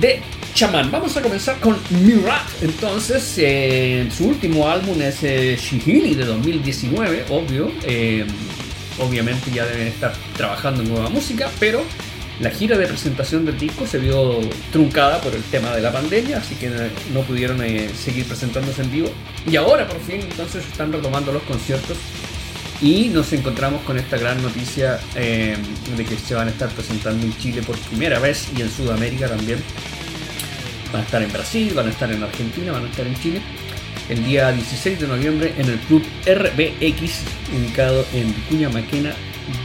de 0.00 0.20
Chaman. 0.54 0.90
Vamos 0.90 1.16
a 1.16 1.22
comenzar 1.22 1.58
con 1.60 1.78
Mirat. 1.90 2.62
Entonces, 2.62 3.34
eh, 3.36 4.08
su 4.16 4.28
último 4.28 4.68
álbum 4.68 5.00
es 5.02 5.22
eh, 5.22 5.58
Shihili 5.60 6.14
de 6.14 6.24
2019, 6.24 7.26
obvio. 7.28 7.70
Eh, 7.84 8.26
obviamente 8.98 9.50
ya 9.50 9.66
deben 9.66 9.88
estar 9.88 10.14
trabajando 10.36 10.82
en 10.82 10.88
nueva 10.88 11.10
música, 11.10 11.50
pero 11.60 11.84
la 12.40 12.50
gira 12.50 12.76
de 12.76 12.86
presentación 12.86 13.44
del 13.44 13.58
disco 13.58 13.86
se 13.86 13.98
vio 13.98 14.40
truncada 14.72 15.20
por 15.20 15.34
el 15.34 15.42
tema 15.44 15.74
de 15.74 15.82
la 15.82 15.92
pandemia, 15.92 16.38
así 16.38 16.54
que 16.54 16.70
no 17.12 17.20
pudieron 17.22 17.58
seguir 17.94 18.26
presentándose 18.26 18.82
en 18.82 18.90
vivo. 18.90 19.10
Y 19.46 19.56
ahora 19.56 19.86
por 19.86 20.00
fin 20.00 20.20
entonces 20.20 20.64
están 20.66 20.92
retomando 20.92 21.32
los 21.32 21.42
conciertos 21.42 21.96
y 22.82 23.08
nos 23.08 23.32
encontramos 23.32 23.82
con 23.82 23.98
esta 23.98 24.18
gran 24.18 24.42
noticia 24.42 24.98
de 25.14 26.04
que 26.04 26.16
se 26.16 26.34
van 26.34 26.48
a 26.48 26.50
estar 26.50 26.68
presentando 26.68 27.24
en 27.24 27.36
Chile 27.38 27.62
por 27.62 27.76
primera 27.78 28.18
vez 28.18 28.48
y 28.56 28.60
en 28.60 28.70
Sudamérica 28.70 29.28
también 29.28 29.58
Van 30.92 31.02
a 31.02 31.04
estar 31.04 31.22
en 31.22 31.32
Brasil, 31.32 31.72
van 31.74 31.86
a 31.86 31.90
estar 31.90 32.10
en 32.10 32.22
Argentina, 32.22 32.72
van 32.72 32.84
a 32.84 32.88
estar 32.88 33.06
en 33.06 33.14
Chile. 33.20 33.40
El 34.08 34.24
día 34.24 34.52
16 34.52 35.00
de 35.00 35.08
noviembre 35.08 35.52
en 35.58 35.68
el 35.68 35.78
club 35.80 36.02
RBX, 36.24 37.22
ubicado 37.56 38.06
en 38.14 38.32
Cuña 38.48 38.68
Maquena 38.68 39.12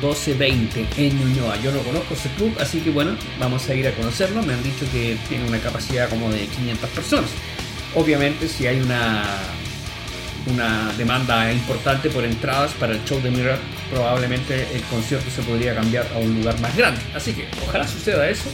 1220 0.02 0.86
en 0.98 1.20
Ñuñoa. 1.20 1.58
Yo 1.62 1.72
no 1.72 1.80
conozco 1.80 2.14
ese 2.14 2.30
club, 2.30 2.56
así 2.60 2.80
que 2.80 2.90
bueno, 2.90 3.16
vamos 3.40 3.68
a 3.70 3.74
ir 3.74 3.88
a 3.88 3.92
conocerlo. 3.92 4.42
Me 4.44 4.54
han 4.54 4.64
dicho 4.64 4.86
que 4.92 5.18
tiene 5.28 5.48
una 5.48 5.60
capacidad 5.60 6.10
como 6.10 6.30
de 6.30 6.46
500 6.48 6.90
personas. 6.90 7.30
Obviamente, 7.96 8.48
si 8.48 8.68
hay 8.68 8.80
una, 8.80 9.24
una 10.48 10.92
demanda 10.98 11.52
importante 11.52 12.10
por 12.10 12.24
entradas 12.24 12.72
para 12.74 12.94
el 12.94 13.04
show 13.06 13.22
de 13.22 13.32
Mirror, 13.32 13.60
probablemente 13.92 14.68
el 14.74 14.82
concierto 14.84 15.30
se 15.30 15.42
podría 15.42 15.76
cambiar 15.76 16.08
a 16.14 16.18
un 16.20 16.36
lugar 16.36 16.60
más 16.60 16.76
grande. 16.76 17.02
Así 17.14 17.34
que 17.34 17.48
ojalá 17.68 17.88
suceda 17.88 18.30
eso. 18.30 18.50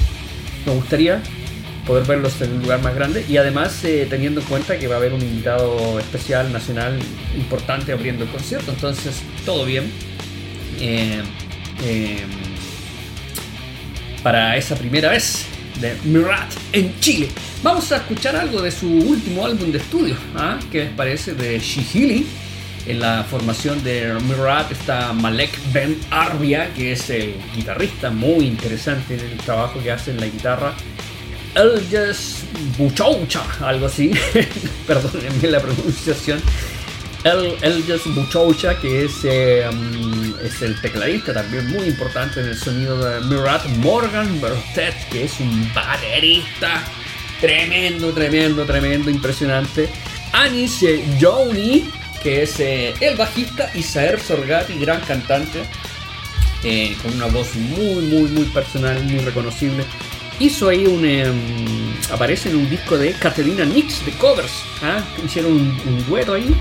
Me 0.66 0.74
gustaría 0.74 1.22
poder 1.86 2.04
verlos 2.04 2.42
en 2.42 2.52
un 2.52 2.62
lugar 2.64 2.82
más 2.82 2.94
grande 2.94 3.26
y 3.30 3.38
además 3.38 3.82
eh, 3.86 4.06
teniendo 4.10 4.42
en 4.42 4.48
cuenta 4.48 4.78
que 4.78 4.88
va 4.88 4.96
a 4.96 4.98
haber 4.98 5.14
un 5.14 5.22
invitado 5.22 5.98
especial 6.00 6.52
nacional 6.52 7.00
importante 7.38 7.94
abriendo 7.94 8.26
el 8.26 8.30
concierto, 8.30 8.72
entonces 8.72 9.22
todo 9.46 9.64
bien 9.64 9.90
eh, 10.80 11.22
eh, 11.84 12.26
para 14.24 14.58
esa 14.58 14.76
primera 14.76 15.10
vez 15.10 15.46
de 15.80 15.96
Mirat 16.04 16.52
en 16.74 17.00
Chile. 17.00 17.30
Vamos 17.64 17.92
a 17.92 17.98
escuchar 17.98 18.36
algo 18.36 18.62
de 18.62 18.72
su 18.72 18.88
último 18.88 19.46
álbum 19.46 19.72
de 19.72 19.78
estudio, 19.78 20.16
¿ah? 20.36 20.60
les 20.72 20.90
parece 20.92 21.34
de 21.34 21.60
Shihili. 21.60 22.26
En 22.86 23.02
la 23.02 23.24
formación 23.24 23.84
de 23.84 24.14
Mirat 24.28 24.72
está 24.72 25.12
Malek 25.12 25.52
Ben 25.74 26.00
Arbia, 26.10 26.74
que 26.74 26.94
es 26.94 27.10
el 27.10 27.36
guitarrista 27.56 28.10
muy 28.10 28.46
interesante 28.46 29.16
en 29.16 29.22
el 29.22 29.38
trabajo 29.38 29.82
que 29.84 29.92
hace 29.92 30.12
en 30.12 30.22
la 30.22 30.28
guitarra 30.28 30.74
Elges 31.58 32.44
Buchoucha, 32.78 33.42
algo 33.62 33.88
así, 33.88 34.12
perdónenme 34.88 35.48
la 35.50 35.60
pronunciación. 35.60 36.40
El, 37.28 37.58
Elges 37.62 38.04
Buchoucha, 38.16 38.80
que 38.80 39.04
es, 39.04 39.26
eh, 39.26 39.68
um, 39.70 40.34
es 40.42 40.62
el 40.62 40.80
tecladista 40.80 41.34
también 41.34 41.68
muy 41.68 41.88
importante 41.88 42.40
en 42.40 42.48
el 42.48 42.58
sonido 42.58 42.98
de 42.98 43.20
Mirat 43.28 43.66
Morgan 43.80 44.40
Bertet, 44.40 44.96
que 45.10 45.26
es 45.26 45.38
un 45.42 45.70
baterista 45.74 46.86
tremendo, 47.42 48.14
tremendo, 48.14 48.66
tremendo, 48.66 49.10
impresionante. 49.10 49.90
Anis 50.32 50.86
Joni, 51.20 51.90
que 52.24 52.44
es 52.44 52.62
eh, 52.62 52.94
el 53.02 53.18
bajista, 53.18 53.72
y 53.74 53.84
Saer 53.84 54.22
Sorgati, 54.22 54.80
gran 54.80 55.02
cantante, 55.02 55.64
eh, 56.64 56.96
con 57.04 57.14
una 57.14 57.26
voz 57.26 57.56
muy, 57.56 58.06
muy, 58.06 58.30
muy 58.30 58.46
personal, 58.46 59.04
muy 59.04 59.20
reconocible 59.20 59.84
hizo 60.40 60.70
ahí 60.70 60.86
un. 60.86 61.06
Em, 61.06 61.36
aparece 62.12 62.50
en 62.50 62.58
un 62.58 62.70
disco 62.70 62.98
de 62.98 63.14
Catalina 63.14 63.66
Nix 63.66 64.06
de 64.06 64.12
covers. 64.14 64.64
¿ah? 64.82 65.04
Hicieron 65.26 65.54
un, 65.54 66.06
dueto 66.08 66.34
ahí. 66.34 66.56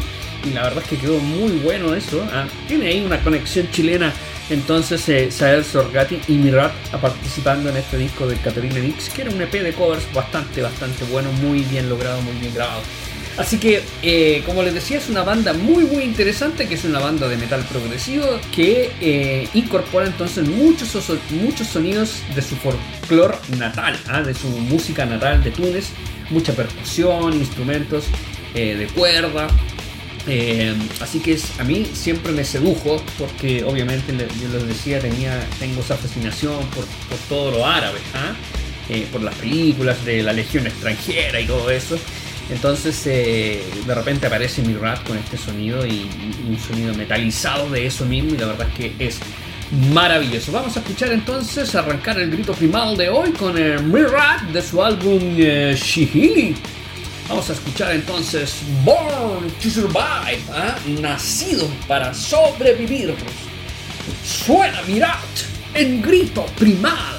Y 0.47 0.53
la 0.53 0.62
verdad 0.62 0.83
es 0.83 0.88
que 0.88 0.97
quedó 0.99 1.19
muy 1.19 1.53
bueno 1.59 1.95
eso. 1.95 2.26
¿ah? 2.33 2.47
Tiene 2.69 2.88
ahí 2.88 3.05
una 3.05 3.21
conexión 3.21 3.71
chilena. 3.71 4.12
Entonces, 4.49 5.09
eh, 5.09 5.31
Sael 5.31 5.65
Sorgati 5.65 6.21
y 6.29 6.35
Mirat 6.35 6.73
participando 7.00 7.69
en 7.69 7.76
este 7.76 7.99
disco 7.99 8.29
de 8.29 8.37
Catalina 8.37 8.79
Nix, 8.79 9.09
que 9.11 9.23
era 9.23 9.31
un 9.31 9.43
EP 9.43 9.53
de 9.53 9.73
covers 9.73 10.05
bastante, 10.15 10.62
bastante 10.62 11.05
bueno, 11.07 11.33
muy 11.33 11.62
bien 11.62 11.88
logrado, 11.88 12.21
muy 12.23 12.35
bien 12.35 12.55
grabado. 12.55 12.83
Así 13.38 13.59
que, 13.59 13.83
eh, 14.03 14.43
como 14.47 14.62
les 14.62 14.73
decía, 14.73 14.97
es 14.97 15.11
una 15.11 15.23
banda 15.23 15.53
muy 15.53 15.85
muy 15.85 16.05
interesante, 16.05 16.67
que 16.67 16.75
es 16.75 16.85
una 16.85 17.00
banda 17.00 17.29
de 17.29 17.37
metal 17.37 17.62
progresivo, 17.71 18.25
que 18.55 18.91
eh, 19.00 19.49
incorpora 19.53 20.07
entonces 20.07 20.49
muchos, 20.49 20.97
muchos 21.31 21.67
sonidos 21.67 22.23
de 22.35 22.41
su 22.41 22.57
folclore 22.57 23.37
natal, 23.59 23.99
¿ah? 24.09 24.23
de 24.23 24.33
su 24.33 24.49
música 24.49 25.05
natal 25.05 25.45
de 25.45 25.50
Túnez, 25.50 25.91
mucha 26.31 26.55
percusión, 26.55 27.35
instrumentos 27.35 28.07
eh, 28.55 28.75
de 28.75 28.87
cuerda. 28.87 29.49
Así 31.00 31.21
que 31.21 31.33
es, 31.33 31.59
a 31.61 31.64
mí 31.64 31.87
siempre 31.92 32.33
me 32.33 32.45
sedujo, 32.45 33.02
porque 33.18 33.64
obviamente 33.64 34.12
yo 34.40 34.49
les 34.49 34.66
decía, 34.66 34.99
tenía, 34.99 35.40
tengo 35.59 35.80
esa 35.80 35.97
fascinación 35.97 36.59
por, 36.75 36.85
todo 37.28 37.50
lo 37.50 37.66
árabe, 37.66 37.99
¿ah? 38.14 38.35
por 39.12 39.23
las 39.23 39.35
películas 39.37 40.04
de 40.04 40.23
la 40.23 40.33
Legión 40.33 40.66
extranjera 40.66 41.40
y 41.40 41.47
todo 41.47 41.71
eso. 41.71 41.99
Entonces 42.50 43.02
eh, 43.06 43.62
de 43.87 43.95
repente 43.95 44.26
aparece 44.26 44.62
mi 44.62 44.75
rap 44.75 45.04
con 45.06 45.18
este 45.18 45.37
sonido 45.37 45.85
y, 45.85 46.09
un 46.49 46.59
sonido 46.59 46.95
metalizado 46.95 47.68
de 47.71 47.87
eso 47.87 48.04
mismo 48.04 48.35
y 48.35 48.38
la 48.38 48.47
verdad 48.47 48.68
es 48.68 48.75
que 48.75 49.04
es 49.04 49.18
maravilloso. 49.92 50.52
Vamos 50.52 50.76
a 50.76 50.80
escuchar 50.80 51.12
entonces, 51.12 51.75
arrancar 51.75 52.21
el 52.21 52.30
grito 52.30 52.52
primal 52.52 52.97
de 52.97 53.09
hoy 53.09 53.30
con 53.33 53.59
el 53.59 53.83
Mirat 53.83 54.42
de 54.52 54.62
su 54.62 54.83
álbum 54.83 55.21
eh, 55.38 55.76
Shihili. 55.76 56.54
Vamos 57.28 57.50
a 57.50 57.54
escuchar 57.54 57.92
entonces 57.92 58.61
Born 58.85 59.50
to 59.61 59.68
Survive, 59.68 60.42
¿ah? 60.52 60.76
nacido 61.00 61.68
para 61.88 62.14
sobrevivir. 62.14 63.14
Suena 64.25 64.80
Mirat 64.83 65.18
en 65.75 66.00
grito 66.00 66.47
primal. 66.56 67.16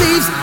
thieves. 0.00 0.39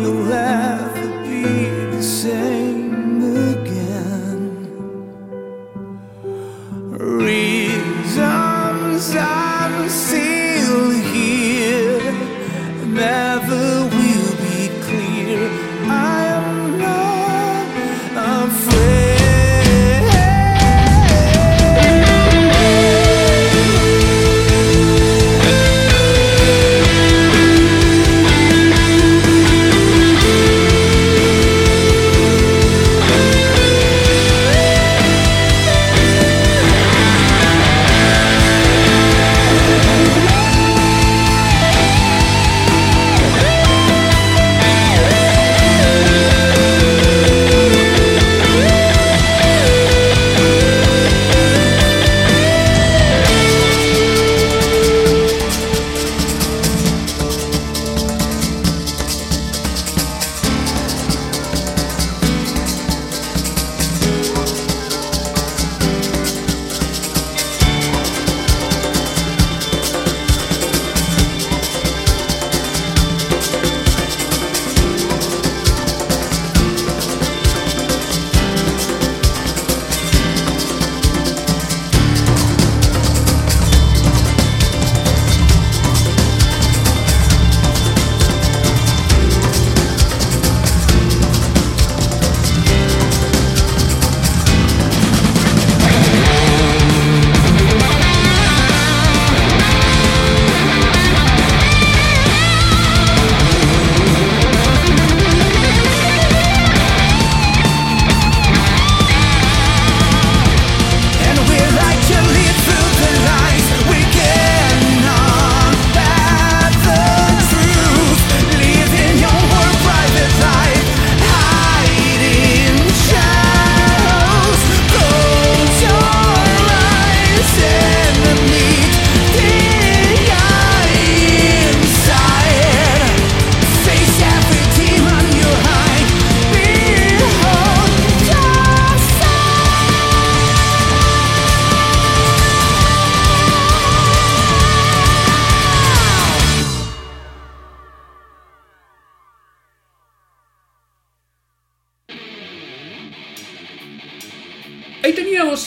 you'll 0.00 0.32
ever 0.32 1.22
be 1.22 1.68
the 1.94 2.02
same. 2.02 2.65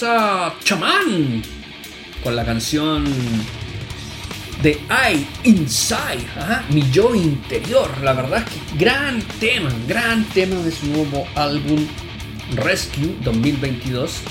A 0.03 0.55
Chamán 0.63 1.41
con 2.23 2.35
la 2.35 2.45
canción 2.45 3.03
de 4.61 4.71
I 4.71 5.27
Inside, 5.43 6.25
mi 6.69 6.89
yo 6.91 7.15
interior. 7.15 7.89
La 8.01 8.13
verdad 8.13 8.45
es 8.45 8.45
que 8.45 8.85
gran 8.85 9.21
tema, 9.39 9.69
gran 9.87 10.23
tema 10.25 10.55
de 10.61 10.71
su 10.71 10.87
nuevo 10.87 11.27
álbum 11.35 11.85
Rescue 12.55 13.15
2022 13.23 14.21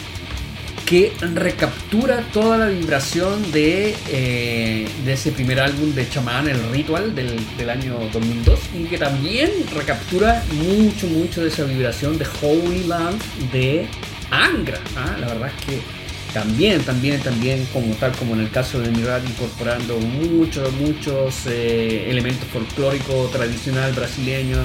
que 0.87 1.12
recaptura 1.20 2.22
toda 2.33 2.57
la 2.57 2.66
vibración 2.68 3.52
de, 3.52 3.94
eh, 4.09 4.88
de 5.04 5.12
ese 5.12 5.33
primer 5.33 5.61
álbum 5.61 5.92
de 5.92 6.09
Chamán, 6.09 6.48
el 6.48 6.70
Ritual 6.70 7.14
del, 7.14 7.37
del 7.59 7.70
año 7.70 7.98
2002 8.12 8.59
y 8.74 8.85
que 8.85 8.96
también 8.96 9.50
recaptura 9.74 10.42
mucho, 10.52 11.07
mucho 11.09 11.42
de 11.42 11.48
esa 11.48 11.64
vibración 11.64 12.16
de 12.16 12.26
Holy 12.40 12.85
Land 12.85 13.22
de 13.52 13.87
Angra. 14.31 14.79
¿ah? 14.97 15.17
La 15.21 15.27
verdad 15.29 15.51
es 15.57 15.64
que 15.64 15.81
también, 16.33 16.83
también, 16.83 17.21
también, 17.21 17.67
como 17.73 17.95
tal 17.95 18.12
como 18.12 18.35
en 18.35 18.41
el 18.41 18.51
caso 18.51 18.81
de 18.81 18.91
Mirad, 18.91 19.23
incorporando 19.25 19.99
muchos, 19.99 20.73
muchos 20.75 21.47
eh, 21.47 22.11
elementos 22.11 22.47
folclóricos 22.49 23.33
tradicional 23.33 23.93
brasileño, 23.93 24.59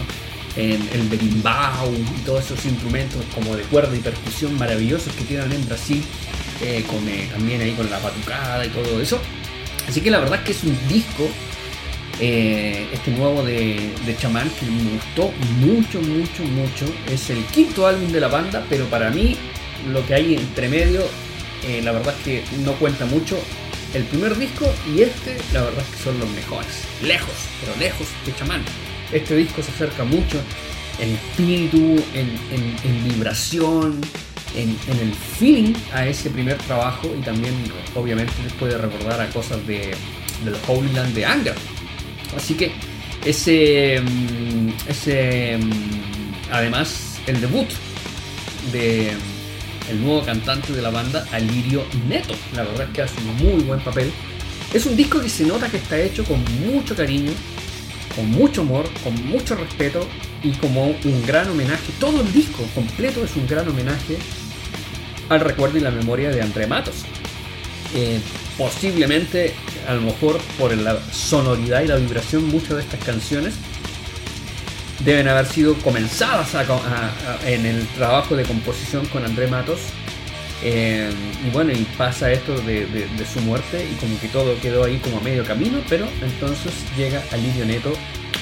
en 0.55 0.87
el 0.93 1.07
berimbau 1.09 1.91
y 1.91 2.21
todos 2.25 2.45
esos 2.45 2.63
instrumentos 2.65 3.23
como 3.33 3.55
de 3.55 3.63
cuerda 3.63 3.95
y 3.95 3.99
percusión 3.99 4.55
maravillosos 4.59 5.11
que 5.13 5.23
tienen 5.23 5.51
en 5.51 5.65
Brasil, 5.65 6.03
eh, 6.61 6.83
con, 6.85 7.07
eh, 7.07 7.27
también 7.31 7.61
ahí 7.61 7.71
con 7.71 7.89
la 7.89 7.97
batucada 7.97 8.63
y 8.65 8.69
todo 8.69 9.01
eso. 9.01 9.19
Así 9.87 10.01
que 10.01 10.11
la 10.11 10.19
verdad 10.19 10.39
es 10.39 10.45
que 10.45 10.51
es 10.51 10.63
un 10.63 10.77
disco, 10.87 11.27
este 12.19 13.11
nuevo 13.17 13.43
de, 13.43 13.91
de 14.05 14.15
Chamán, 14.17 14.49
que 14.59 14.65
me 14.67 14.91
gustó 14.91 15.31
mucho, 15.59 15.99
mucho, 16.01 16.43
mucho. 16.43 16.85
Es 17.11 17.29
el 17.31 17.43
quinto 17.45 17.87
álbum 17.87 18.11
de 18.11 18.19
la 18.21 18.27
banda, 18.27 18.63
pero 18.69 18.85
para 18.85 19.09
mí 19.09 19.35
lo 19.91 20.05
que 20.05 20.13
hay 20.15 20.35
entre 20.35 20.69
medio, 20.69 21.01
eh, 21.67 21.81
la 21.83 21.91
verdad 21.91 22.13
es 22.17 22.23
que 22.23 22.43
no 22.63 22.73
cuenta 22.73 23.05
mucho. 23.05 23.37
El 23.93 24.03
primer 24.05 24.35
disco 24.37 24.65
y 24.95 25.01
este, 25.01 25.37
la 25.53 25.61
verdad 25.63 25.83
es 25.87 25.95
que 25.97 26.03
son 26.03 26.19
los 26.19 26.29
mejores. 26.31 26.69
Lejos, 27.03 27.33
pero 27.61 27.75
lejos 27.79 28.07
de 28.25 28.35
Chamán. 28.35 28.63
Este 29.11 29.35
disco 29.35 29.61
se 29.61 29.71
acerca 29.71 30.03
mucho 30.03 30.39
en 30.99 31.13
espíritu, 31.15 31.77
en, 32.13 32.29
en- 32.51 32.75
en 32.83 33.03
vibración, 33.09 34.01
en, 34.55 34.69
en 34.91 34.99
el 34.99 35.13
feeling 35.13 35.73
a 35.93 36.07
ese 36.07 36.29
primer 36.31 36.57
trabajo 36.57 37.07
y 37.17 37.21
también 37.21 37.53
obviamente 37.95 38.33
les 38.43 38.53
puede 38.53 38.77
recordar 38.77 39.21
a 39.21 39.27
cosas 39.29 39.65
de, 39.67 39.91
del 40.43 40.55
Holy 40.67 40.91
Land 40.93 41.13
de 41.13 41.25
Anger. 41.25 41.55
Así 42.35 42.55
que 42.55 42.71
ese, 43.25 44.01
mm, 44.01 44.69
ese 44.87 45.57
mm, 45.59 46.51
además 46.51 47.19
el 47.27 47.39
debut 47.41 47.67
de 48.71 49.11
el 49.89 50.01
nuevo 50.01 50.23
cantante 50.23 50.73
de 50.73 50.81
la 50.81 50.89
banda, 50.89 51.25
Alirio 51.31 51.85
Neto. 52.07 52.33
La 52.53 52.63
verdad 52.63 52.87
es 52.87 52.93
que 52.93 53.01
hace 53.01 53.15
un 53.21 53.35
muy 53.37 53.63
buen 53.63 53.79
papel. 53.79 54.11
Es 54.73 54.85
un 54.85 54.95
disco 54.95 55.19
que 55.21 55.29
se 55.29 55.45
nota 55.45 55.69
que 55.69 55.77
está 55.77 55.99
hecho 55.99 56.23
con 56.23 56.43
mucho 56.65 56.95
cariño, 56.95 57.31
con 58.15 58.29
mucho 58.31 58.61
amor, 58.61 58.89
con 59.03 59.13
mucho 59.27 59.55
respeto 59.55 60.07
y 60.41 60.51
como 60.51 60.87
un 60.87 61.25
gran 61.25 61.49
homenaje. 61.49 61.91
Todo 61.99 62.21
el 62.21 62.33
disco 62.33 62.63
completo 62.73 63.23
es 63.23 63.35
un 63.35 63.47
gran 63.47 63.67
homenaje 63.67 64.17
al 65.29 65.39
recuerdo 65.41 65.77
y 65.77 65.81
la 65.81 65.91
memoria 65.91 66.29
de 66.29 66.41
André 66.41 66.67
Matos. 66.67 67.03
Eh, 67.95 68.19
posiblemente, 68.57 69.53
a 69.87 69.93
lo 69.93 70.01
mejor 70.01 70.39
por 70.57 70.75
la 70.75 70.97
sonoridad 71.11 71.83
y 71.83 71.87
la 71.87 71.97
vibración, 71.97 72.47
muchas 72.47 72.77
de 72.77 72.81
estas 72.81 73.03
canciones 73.03 73.53
deben 75.03 75.27
haber 75.27 75.45
sido 75.45 75.75
comenzadas 75.75 76.49
en 77.45 77.65
el 77.65 77.85
trabajo 77.87 78.35
de 78.35 78.43
composición 78.43 79.05
con 79.07 79.25
André 79.25 79.47
Matos. 79.47 79.79
Eh, 80.65 81.09
y 81.45 81.49
bueno, 81.49 81.73
y 81.73 81.83
pasa 81.97 82.31
esto 82.31 82.57
de, 82.61 83.07
su 83.31 83.41
muerte 83.41 83.85
y 83.91 83.95
como 83.95 84.17
que 84.19 84.29
todo 84.29 84.57
quedó 84.61 84.85
ahí 84.85 84.97
como 84.99 85.17
a 85.17 85.21
medio 85.21 85.43
camino, 85.43 85.79
pero 85.89 86.07
entonces 86.21 86.71
llega 86.97 87.21
Alirio 87.31 87.65
Neto 87.65 87.93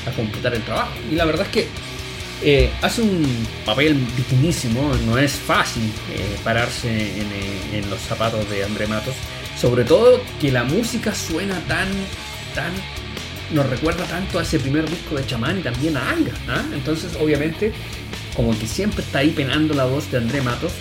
a 0.08 0.12
completar 0.12 0.54
el 0.54 0.62
trabajo. 0.62 0.91
Y 1.12 1.15
la 1.15 1.26
verdad 1.26 1.47
es 1.47 1.52
que 1.52 1.67
Eh, 2.43 2.71
hace 2.82 3.04
un 3.04 3.24
papel 3.67 3.95
dignísimo, 4.17 4.91
no 5.06 5.15
es 5.15 5.34
fácil 5.34 5.84
eh, 6.12 6.38
pararse 6.43 6.89
en, 6.89 7.30
en 7.76 7.88
los 7.88 8.00
zapatos 8.00 8.50
de 8.50 8.63
André 8.63 8.88
Matos, 8.88 9.13
sobre 9.56 9.84
todo 9.84 10.19
que 10.39 10.52
la 10.52 10.63
música 10.63 11.13
suena 11.13 11.60
tan, 11.67 11.88
tan, 12.56 12.74
nos 13.54 13.70
recuerda 13.70 14.06
tanto 14.06 14.40
a 14.40 14.44
ese 14.44 14.60
primer 14.60 14.90
disco 14.90 15.16
de 15.16 15.26
Chamán 15.26 15.60
y 15.60 15.62
también 15.62 15.98
a 15.98 16.10
Angra, 16.12 16.36
¿ah? 16.48 16.64
entonces 16.74 17.18
obviamente 17.20 17.74
como 18.36 18.58
que 18.58 18.68
siempre 18.68 19.04
está 19.04 19.20
ahí 19.20 19.32
penando 19.32 19.74
la 19.74 19.86
voz 19.86 20.10
de 20.12 20.18
André 20.18 20.42
Matos, 20.42 20.72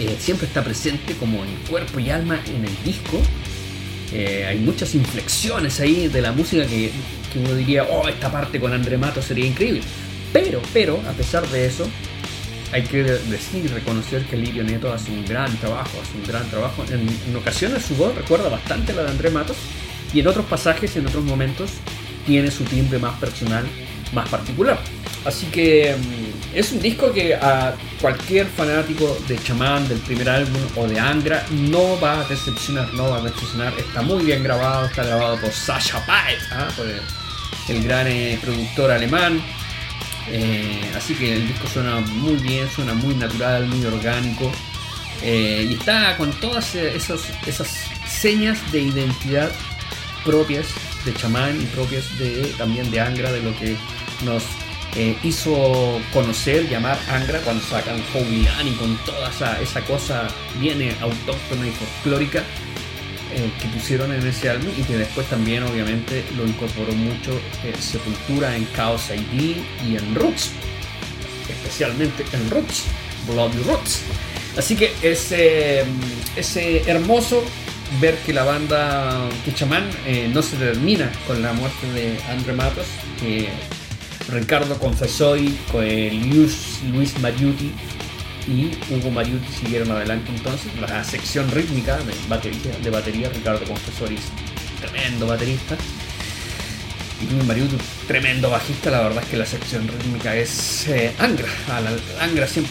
eh, 0.00 0.16
siempre 0.18 0.46
está 0.46 0.64
presente 0.64 1.14
como 1.14 1.44
en 1.44 1.54
cuerpo 1.68 2.00
y 2.00 2.10
alma 2.10 2.40
en 2.46 2.64
el 2.64 2.84
disco, 2.84 3.20
eh, 4.12 4.46
hay 4.48 4.58
muchas 4.58 4.94
inflexiones 4.94 5.78
ahí 5.80 6.08
de 6.08 6.20
la 6.20 6.32
música 6.32 6.66
que, 6.66 6.90
que 7.32 7.38
uno 7.38 7.54
diría, 7.54 7.84
oh, 7.84 8.08
esta 8.08 8.30
parte 8.30 8.58
con 8.58 8.72
André 8.72 8.98
Matos 8.98 9.24
sería 9.26 9.46
increíble. 9.46 9.82
Pero, 10.32 10.60
pero, 10.72 11.00
a 11.08 11.12
pesar 11.12 11.46
de 11.48 11.66
eso, 11.66 11.88
hay 12.72 12.82
que 12.82 13.02
decir 13.02 13.64
y 13.64 13.68
reconocer 13.68 14.24
que 14.24 14.36
Lirio 14.36 14.62
Neto 14.62 14.92
hace 14.92 15.10
un 15.10 15.24
gran 15.24 15.54
trabajo, 15.58 15.90
hace 16.00 16.16
un 16.16 16.26
gran 16.26 16.48
trabajo. 16.50 16.84
En, 16.90 17.36
ocasiones 17.36 17.84
su 17.84 17.96
voz 17.96 18.14
recuerda 18.14 18.48
bastante 18.48 18.92
la 18.92 19.02
de 19.02 19.10
André 19.10 19.30
Matos 19.30 19.56
y 20.12 20.20
en 20.20 20.26
otros 20.26 20.46
pasajes, 20.46 20.96
en 20.96 21.06
otros 21.06 21.24
momentos, 21.24 21.70
tiene 22.26 22.50
su 22.50 22.64
timbre 22.64 22.98
más 22.98 23.18
personal, 23.18 23.64
más 24.12 24.28
particular. 24.28 24.78
Así 25.24 25.46
que 25.46 25.96
mm, 25.96 26.56
es 26.56 26.72
un 26.72 26.80
disco 26.80 27.12
que 27.12 27.34
a 27.34 27.74
cualquier 28.00 28.46
fanático 28.46 29.16
de 29.28 29.38
Chamán, 29.42 29.86
del 29.88 29.98
primer 29.98 30.28
álbum 30.28 30.60
o 30.76 30.86
de 30.86 30.98
Angra, 30.98 31.44
no 31.50 32.00
va 32.00 32.20
a 32.20 32.24
decepcionar, 32.24 32.92
no 32.94 33.10
va 33.10 33.18
a 33.18 33.20
decepcionar. 33.22 33.72
Está 33.78 34.02
muy 34.02 34.24
bien 34.24 34.42
grabado, 34.42 34.86
está 34.86 35.04
grabado 35.04 35.40
por 35.40 35.52
Sasha 35.52 36.04
Paet, 36.06 36.40
¿ah? 36.52 36.68
por 36.76 36.86
el, 36.86 37.82
gran 37.84 38.06
eh, 38.08 38.38
productor 38.42 38.90
alemán. 38.90 39.40
Eh, 40.28 40.92
así 40.96 41.14
que 41.14 41.34
el 41.34 41.48
disco 41.48 41.68
suena 41.68 42.00
muy 42.00 42.34
bien, 42.34 42.68
suena 42.70 42.94
muy 42.94 43.14
natural, 43.14 43.66
muy 43.66 43.84
orgánico. 43.84 44.50
eh, 45.22 45.66
y 45.70 45.74
está 45.74 46.16
con 46.16 46.32
todas 46.40 46.74
esos, 46.74 47.22
esas 47.46 47.68
señas 48.08 48.58
de 48.72 48.80
identidad 48.80 49.50
propias 50.24 50.68
de 51.04 51.14
chamán 51.14 51.60
y 51.60 51.64
propias 51.66 52.18
de, 52.18 52.52
también 52.58 52.90
de 52.90 53.00
Angra, 53.00 53.32
de 53.32 53.42
lo 53.42 53.56
que 53.58 53.76
nos 54.24 54.44
eh, 54.96 55.16
hizo 55.22 56.00
conocer, 56.12 56.68
llamar 56.68 56.98
Angra 57.08 57.40
cuando 57.40 57.62
sacan 57.64 58.02
Howlian 58.14 58.68
y 58.68 58.72
con 58.72 58.96
toda 59.04 59.30
esa, 59.30 59.60
esa 59.60 59.80
cosa 59.82 60.28
bien 60.60 60.82
eh, 60.82 60.96
autóctona 61.00 61.66
y 61.66 61.70
folclórica 61.70 62.44
eh, 63.32 63.50
que 63.60 63.68
pusieron 63.68 64.12
en 64.12 64.26
ese 64.26 64.50
álbum 64.50 64.70
y 64.76 64.82
que 64.82 64.96
después 64.98 65.26
también 65.28 65.62
obviamente 65.62 66.24
lo 66.36 66.44
incorporó 66.44 66.92
mucho 66.92 67.30
eh, 67.62 67.72
Sepultura 67.78 68.56
en 68.56 68.66
Chaos 68.74 69.04
ID 69.10 69.56
y 69.88 69.96
en 69.96 70.14
Roots, 70.16 70.50
especialmente 71.48 72.24
en 72.32 72.50
Roots, 72.50 72.84
Bloody 73.28 73.62
Roots. 73.62 74.02
Así 74.56 74.74
que 74.74 74.92
es, 75.02 75.30
eh, 75.30 75.84
es 76.34 76.56
eh, 76.56 76.82
hermoso 76.86 77.44
ver 78.00 78.16
que 78.18 78.32
la 78.32 78.44
banda 78.44 79.28
que 79.44 79.52
Chamán 79.54 79.88
eh, 80.06 80.30
no 80.32 80.42
se 80.42 80.56
termina 80.56 81.10
con 81.26 81.42
la 81.42 81.52
muerte 81.52 81.90
de 81.92 82.18
Andre 82.28 82.52
Matos, 82.52 82.86
que 83.18 83.48
Ricardo 84.28 84.78
Confessori, 84.78 85.58
con 85.72 85.84
el 85.84 86.28
Luis, 86.28 86.80
Luis 86.92 87.18
Mariuti 87.20 87.72
y 88.46 88.70
Hugo 88.92 89.10
Mariuti 89.10 89.52
siguieron 89.52 89.90
adelante 89.90 90.30
entonces. 90.34 90.70
La 90.80 91.02
sección 91.04 91.50
rítmica 91.50 91.96
de 91.98 92.14
batería, 92.28 92.72
de 92.82 92.90
batería 92.90 93.28
Ricardo 93.30 93.64
Confessori 93.66 94.16
es 94.16 94.90
tremendo 94.90 95.26
baterista. 95.26 95.76
Mariuti, 97.46 97.76
tremendo 98.06 98.50
bajista, 98.50 98.90
la 98.90 99.02
verdad 99.02 99.22
es 99.22 99.28
que 99.28 99.36
la 99.36 99.46
sección 99.46 99.86
rítmica 99.86 100.34
es 100.34 100.88
eh, 100.88 101.12
Angra, 101.18 101.48
a 101.68 101.80
la, 101.80 101.90
Angra 102.20 102.46
100%. 102.46 102.64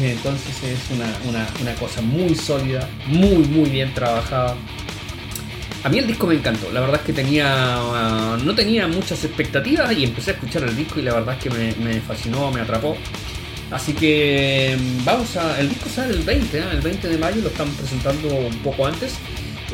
Entonces 0.00 0.62
es 0.62 0.90
una, 0.90 1.06
una, 1.28 1.46
una 1.60 1.74
cosa 1.74 2.00
muy 2.00 2.34
sólida, 2.34 2.88
muy 3.06 3.44
muy 3.44 3.68
bien 3.68 3.92
trabajada. 3.94 4.56
A 5.82 5.88
mí 5.90 5.98
el 5.98 6.06
disco 6.06 6.26
me 6.26 6.34
encantó, 6.34 6.70
la 6.72 6.80
verdad 6.80 6.96
es 7.00 7.06
que 7.06 7.12
tenía 7.12 7.78
uh, 7.78 8.42
no 8.42 8.54
tenía 8.54 8.88
muchas 8.88 9.22
expectativas 9.22 9.92
y 9.92 10.04
empecé 10.04 10.30
a 10.30 10.34
escuchar 10.34 10.62
el 10.62 10.74
disco 10.74 10.98
y 10.98 11.02
la 11.02 11.12
verdad 11.12 11.34
es 11.34 11.42
que 11.42 11.50
me, 11.50 11.74
me 11.74 12.00
fascinó, 12.00 12.50
me 12.50 12.60
atrapó. 12.62 12.96
Así 13.70 13.92
que 13.92 14.76
mm, 14.78 15.04
vamos 15.04 15.36
a. 15.36 15.60
El 15.60 15.68
disco 15.68 15.88
sale 15.88 16.14
el 16.14 16.22
20, 16.22 16.58
¿eh? 16.58 16.64
el 16.72 16.80
20 16.80 17.08
de 17.08 17.18
mayo, 17.18 17.42
lo 17.42 17.48
estamos 17.48 17.74
presentando 17.74 18.28
un 18.28 18.56
poco 18.58 18.86
antes. 18.86 19.14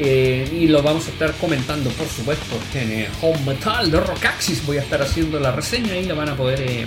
Eh, 0.02 0.48
y 0.50 0.66
lo 0.66 0.82
vamos 0.82 1.06
a 1.08 1.10
estar 1.10 1.34
comentando, 1.34 1.90
por 1.90 2.08
supuesto, 2.08 2.58
en 2.72 2.90
eh, 2.90 3.08
Home 3.20 3.38
Metal 3.44 3.90
de 3.90 4.00
Rockaxis. 4.00 4.64
Voy 4.64 4.78
a 4.78 4.80
estar 4.80 5.02
haciendo 5.02 5.38
la 5.38 5.52
reseña 5.52 5.94
y 5.94 6.06
la 6.06 6.14
van 6.14 6.30
a 6.30 6.36
poder 6.36 6.58
eh, 6.62 6.86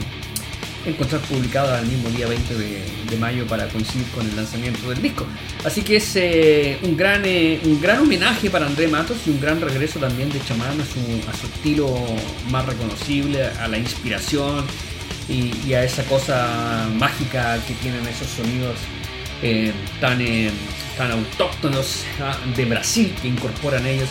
encontrar 0.83 1.21
publicada 1.21 1.79
el 1.79 1.85
mismo 1.85 2.09
día 2.09 2.27
20 2.27 2.55
de, 2.55 3.17
mayo 3.19 3.45
para 3.45 3.67
coincidir 3.67 4.07
con 4.07 4.27
el 4.27 4.35
lanzamiento 4.35 4.89
del 4.89 4.99
disco. 4.99 5.27
Así 5.63 5.83
que 5.83 5.97
es 5.97 6.15
un, 6.81 6.97
gran, 6.97 7.21
un 7.63 7.79
gran 7.79 7.99
homenaje 7.99 8.49
para 8.49 8.65
André 8.65 8.87
Matos 8.87 9.17
y 9.27 9.29
un 9.29 9.39
gran 9.39 9.61
regreso 9.61 9.99
también 9.99 10.31
de 10.31 10.43
Chamán 10.43 10.81
a 10.81 10.83
su, 10.83 11.29
a 11.29 11.37
su 11.37 11.45
estilo 11.45 11.95
más 12.49 12.65
reconocible, 12.65 13.43
a 13.43 13.67
la 13.67 13.77
inspiración 13.77 14.65
y, 15.29 15.51
y 15.67 15.75
a 15.75 15.83
esa 15.83 16.03
cosa 16.05 16.89
mágica 16.95 17.59
que 17.67 17.75
tienen 17.75 18.03
esos 18.07 18.27
sonidos 18.29 18.77
tan, 20.01 20.19
tan 20.97 21.11
autóctonos 21.11 22.03
ah, 22.21 22.37
de 22.55 22.65
Brasil 22.65 23.13
que 23.21 23.27
incorporan 23.27 23.85
ellos 23.85 24.09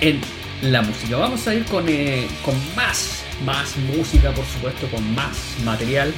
en 0.00 0.20
la 0.62 0.82
música. 0.82 1.16
Vamos 1.16 1.46
a 1.46 1.54
ir 1.54 1.64
con, 1.64 1.88
eh, 1.88 2.26
con 2.44 2.54
más, 2.74 3.22
más 3.44 3.76
música, 3.96 4.32
por 4.32 4.44
supuesto, 4.46 4.88
con 4.88 5.14
más 5.14 5.36
material. 5.64 6.12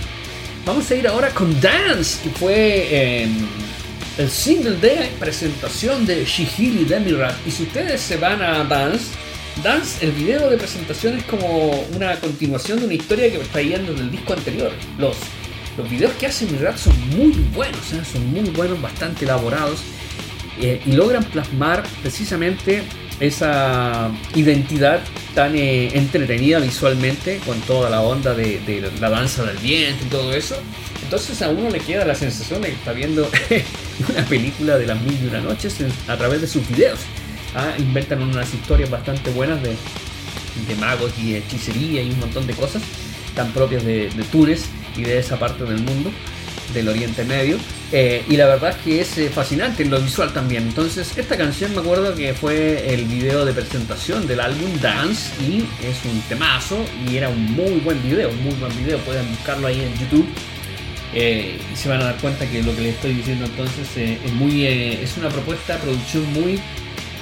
Vamos 0.65 0.91
a 0.91 0.95
ir 0.95 1.07
ahora 1.07 1.31
con 1.31 1.61
Dance, 1.61 2.23
que 2.23 2.31
fue 2.31 2.55
eh, 2.55 3.29
el 4.19 4.31
single 4.31 4.77
de 4.77 5.11
presentación 5.19 6.07
de 6.07 6.25
Shihiri 6.25 6.85
Demirat. 6.85 7.35
Y 7.47 7.51
si 7.51 7.65
ustedes 7.65 8.01
se 8.01 8.17
van 8.17 8.43
a 8.43 8.65
Dance, 8.65 9.07
Dance, 9.63 10.05
el 10.05 10.13
video 10.13 10.51
de 10.51 10.59
presentación 10.59 11.19
es 11.19 11.25
como 11.25 11.71
una 11.95 12.19
continuación 12.21 12.81
de 12.81 12.87
una 12.87 12.95
historia 12.95 13.31
que 13.31 13.39
traían 13.39 13.87
desde 13.87 14.01
el 14.01 14.11
disco 14.11 14.35
anterior. 14.35 14.73
Los, 14.99 15.17
los 15.77 15.89
videos 15.91 16.12
que 16.15 16.27
hace 16.27 16.47
Mirat 16.47 16.79
son 16.79 16.95
muy 17.11 17.33
buenos, 17.55 17.93
¿eh? 17.93 18.03
son 18.11 18.27
muy 18.33 18.49
buenos, 18.51 18.81
bastante 18.81 19.25
elaborados 19.25 19.81
eh, 20.61 20.81
y 20.87 20.93
logran 20.93 21.25
plasmar 21.25 21.83
precisamente 22.03 22.83
esa 23.21 24.11
identidad 24.35 25.01
tan 25.35 25.55
eh, 25.55 25.89
entretenida 25.95 26.59
visualmente 26.59 27.41
con 27.45 27.59
toda 27.62 27.91
la 27.91 28.03
onda 28.03 28.35
de, 28.35 28.91
la 29.01 29.11
danza 29.11 29.45
del 29.45 29.57
viento 29.59 30.05
y 30.05 30.09
todo 30.09 30.33
eso. 30.33 30.57
Entonces 31.03 31.41
a 31.43 31.51
uno 31.51 31.71
le 31.71 31.79
queda 31.81 32.05
la 32.05 32.15
sensación 32.15 32.62
de 32.62 32.69
que 32.69 32.75
está 32.75 32.93
viendo 32.93 33.29
una 34.09 34.25
película 34.25 34.79
de 34.79 34.87
las 34.87 35.01
mil 35.03 35.19
y 35.23 35.29
una 35.29 35.41
noches 35.41 35.77
a 36.09 36.17
través 36.17 36.41
de 36.41 36.47
sus 36.47 36.67
videos. 36.69 37.01
Ah, 37.55 37.73
inventan 37.79 38.23
unas 38.23 38.53
historias 38.53 38.91
bastante 38.91 39.31
buenas 39.31 39.62
de, 39.62 39.71
de 39.71 40.75
magos 40.79 41.12
y 41.19 41.37
hechicería 41.37 42.03
y 42.03 42.11
un 42.11 42.21
montón 42.21 42.47
de 42.47 42.55
cosas 42.55 42.83
tan 43.35 43.51
propias 43.53 43.85
de, 43.85 44.11
de 44.11 44.25
Túnez 44.25 44.65
y 44.97 45.03
de 45.03 45.19
esa 45.19 45.39
parte 45.39 45.65
del 45.65 45.79
mundo, 45.81 46.11
del 46.75 46.89
Oriente 46.89 47.25
Medio. 47.25 47.59
Eh, 47.93 48.25
y 48.29 48.37
la 48.37 48.47
verdad 48.47 48.77
que 48.85 49.01
es 49.01 49.17
eh, 49.19 49.31
fascinante 49.31 49.83
en 49.85 49.91
lo 49.91 50.01
visual 50.01 50.33
también. 50.33 50.65
Entonces, 50.65 51.17
esta 51.17 51.37
canción 51.37 51.73
me 51.75 51.81
acuerdo 51.81 52.15
que 52.15 52.35
fue 52.35 52.93
el 52.93 53.05
video 53.05 53.45
de 53.45 53.53
presentación 53.53 54.27
del 54.27 54.41
álbum 54.41 54.71
Dance 54.81 55.31
y 55.41 55.61
es 55.85 56.05
un 56.05 56.21
temazo 56.29 56.85
y 57.09 57.17
era 57.17 57.29
un 57.29 57.53
muy 57.53 57.79
buen 57.81 58.03
video, 58.03 58.29
un 58.31 58.43
muy 58.43 58.55
buen 58.55 58.77
video. 58.77 58.99
Pueden 58.99 59.29
buscarlo 59.31 59.69
ahí 59.69 59.81
en 59.81 59.99
YouTube. 60.01 60.27
eh, 61.15 61.57
y 61.73 61.77
se 61.77 61.89
van 61.89 62.01
a 62.01 62.07
dar 62.07 62.17
cuenta 62.17 62.45
que 62.47 62.63
lo 62.63 62.75
que 62.75 62.83
les 62.83 62.95
estoy 62.95 63.15
diciendo 63.15 63.47
entonces 63.47 63.87
es 63.97 64.33
muy 64.33 64.67
es 64.67 65.17
una 65.17 65.29
propuesta 65.29 65.79
producción 65.79 66.31
muy 66.33 66.61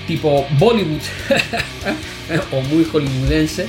tipo 0.06 0.46
Bollywood 0.58 1.00
o 2.52 2.60
muy 2.62 2.84
hollywoodense, 2.84 3.66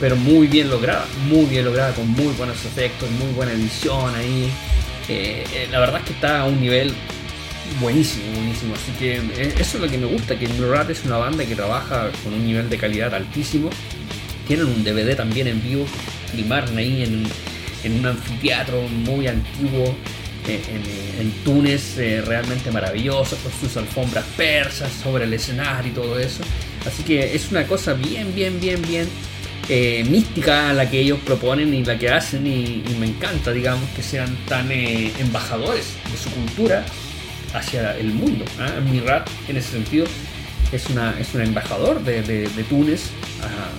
pero 0.00 0.16
muy 0.16 0.46
bien 0.46 0.70
lograda, 0.70 1.06
muy 1.28 1.44
bien 1.44 1.66
lograda, 1.66 1.92
con 1.94 2.08
muy 2.08 2.32
buenos 2.34 2.64
efectos, 2.64 3.08
muy 3.10 3.32
buena 3.34 3.52
edición 3.52 4.14
ahí. 4.14 4.50
Eh, 5.08 5.44
eh, 5.54 5.68
la 5.70 5.80
verdad 5.80 6.00
es 6.00 6.06
que 6.06 6.12
está 6.14 6.40
a 6.40 6.44
un 6.46 6.60
nivel 6.60 6.94
buenísimo, 7.78 8.24
buenísimo. 8.34 8.74
Así 8.74 8.92
que 8.98 9.16
eh, 9.16 9.54
eso 9.58 9.76
es 9.76 9.82
lo 9.82 9.88
que 9.88 9.98
me 9.98 10.06
gusta, 10.06 10.38
que 10.38 10.48
Murat 10.48 10.90
es 10.90 11.04
una 11.04 11.18
banda 11.18 11.44
que 11.44 11.54
trabaja 11.54 12.10
con 12.24 12.32
un 12.32 12.46
nivel 12.46 12.68
de 12.68 12.78
calidad 12.78 13.14
altísimo. 13.14 13.70
Tienen 14.48 14.66
un 14.66 14.82
DVD 14.82 15.14
también 15.14 15.46
en 15.46 15.62
vivo, 15.62 15.86
filmaron 16.32 16.76
ahí 16.76 17.04
en, 17.04 17.24
en 17.84 18.00
un 18.00 18.06
anfiteatro 18.06 18.82
muy 18.82 19.28
antiguo 19.28 19.94
eh, 20.48 20.60
en, 20.68 21.26
en 21.26 21.32
Túnez, 21.44 21.98
eh, 21.98 22.22
realmente 22.22 22.70
maravilloso, 22.72 23.36
con 23.36 23.52
sus 23.52 23.76
alfombras 23.76 24.24
persas 24.36 24.90
sobre 25.02 25.24
el 25.24 25.34
escenario 25.34 25.92
y 25.92 25.94
todo 25.94 26.18
eso. 26.18 26.42
Así 26.86 27.02
que 27.02 27.34
es 27.34 27.50
una 27.50 27.66
cosa 27.66 27.92
bien, 27.92 28.34
bien, 28.34 28.58
bien, 28.58 28.80
bien 28.82 29.06
eh, 29.70 30.04
mística 30.08 30.72
la 30.72 30.90
que 30.90 31.00
ellos 31.00 31.18
proponen 31.24 31.72
y 31.72 31.84
la 31.84 31.96
que 31.98 32.08
hacen 32.10 32.46
y, 32.46 32.82
me 32.98 33.06
encanta, 33.06 33.52
digamos, 33.52 33.88
que 33.96 34.02
sean 34.02 34.36
tan 34.48 34.70
eh, 34.72 35.12
embajadores 35.20 35.94
de 36.10 36.16
su 36.18 36.28
cultura 36.30 36.84
hacia 37.54 37.96
el 37.96 38.08
mundo. 38.12 38.44
¿ah? 38.58 38.80
Mirat, 38.90 39.28
en 39.48 39.56
ese 39.56 39.70
sentido, 39.72 40.06
es, 40.72 40.84
es 41.20 41.34
un 41.34 41.40
embajador 41.40 42.02
de, 42.04 42.22
de- 42.22 42.64
Túnez. 42.64 43.04
ah, 43.42 43.70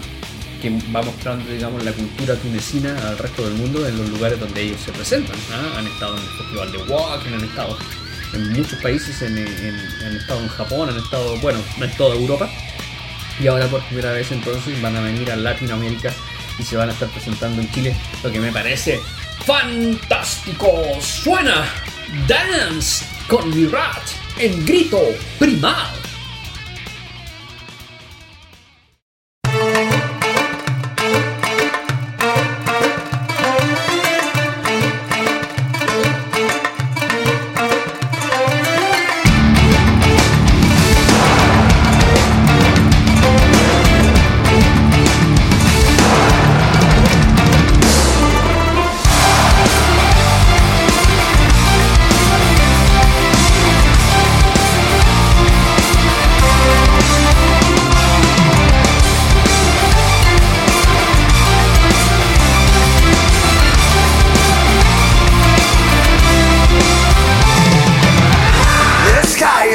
que 0.61 0.69
va 0.95 1.01
mostrando, 1.01 1.51
digamos, 1.51 1.83
la 1.83 1.91
cultura 1.91 2.35
tunecina 2.35 2.95
al 3.09 3.17
resto 3.17 3.43
del 3.49 3.55
mundo 3.57 3.87
en 3.87 3.97
los 3.97 4.07
lugares 4.09 4.39
donde 4.39 4.61
ellos 4.61 4.79
se 4.85 4.91
presentan. 4.91 5.35
¿ah? 5.51 5.79
Han 5.79 5.87
estado 5.87 6.15
en 6.17 6.21
el 6.23 6.29
Festival 6.29 6.71
de 6.71 6.77
Wacken, 6.93 7.33
han 7.33 7.43
estado 7.43 7.77
en 8.33 8.53
muchos 8.53 8.79
países, 8.81 9.21
en- 9.23 9.37
han 10.05 10.15
estado 10.15 10.39
en 10.41 10.47
Japón, 10.49 10.89
han 10.89 10.97
estado, 10.97 11.35
bueno, 11.39 11.59
en 11.81 11.91
toda 11.97 12.15
Europa. 12.15 12.49
Y 13.41 13.47
ahora 13.47 13.65
por 13.67 13.81
primera 13.85 14.11
vez 14.11 14.31
entonces 14.31 14.79
van 14.81 14.95
a 14.95 15.01
venir 15.01 15.31
a 15.31 15.35
Latinoamérica 15.35 16.13
y 16.59 16.63
se 16.63 16.75
van 16.75 16.89
a 16.89 16.91
estar 16.91 17.09
presentando 17.09 17.59
en 17.61 17.71
Chile, 17.71 17.95
lo 18.23 18.31
que 18.31 18.39
me 18.39 18.51
parece 18.51 18.99
fantástico. 19.45 20.83
Suena 21.01 21.65
Dance 22.27 23.05
con 23.27 23.49
mi 23.49 23.65
rat 23.65 24.03
en 24.37 24.63
grito 24.65 25.01
primal. 25.39 25.91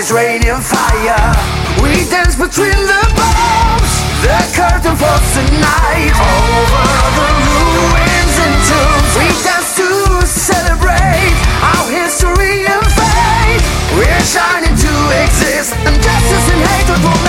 Is 0.07 0.12
raining 0.12 0.61
fire. 0.61 1.35
We 1.83 2.09
dance 2.11 2.37
between 2.37 2.79
the 2.87 3.03
bombs. 3.19 3.92
The 4.23 4.38
curtain 4.55 4.97
falls 4.97 5.27
tonight 5.35 6.14
over 6.14 6.87
the 7.19 7.29
ruins 7.42 8.37
and 8.47 8.57
tombs. 8.71 9.12
We 9.19 9.27
dance 9.42 9.75
to 9.77 9.88
celebrate 10.27 11.37
our 11.62 11.87
history 11.90 12.66
and 12.66 12.87
fate. 12.95 13.62
We're 13.99 14.23
shining 14.23 14.77
to 14.77 14.92
exist, 15.25 15.75
and 15.87 15.97
justice 15.97 16.47
and 16.55 16.62
hatred 16.62 17.01
will 17.03 17.26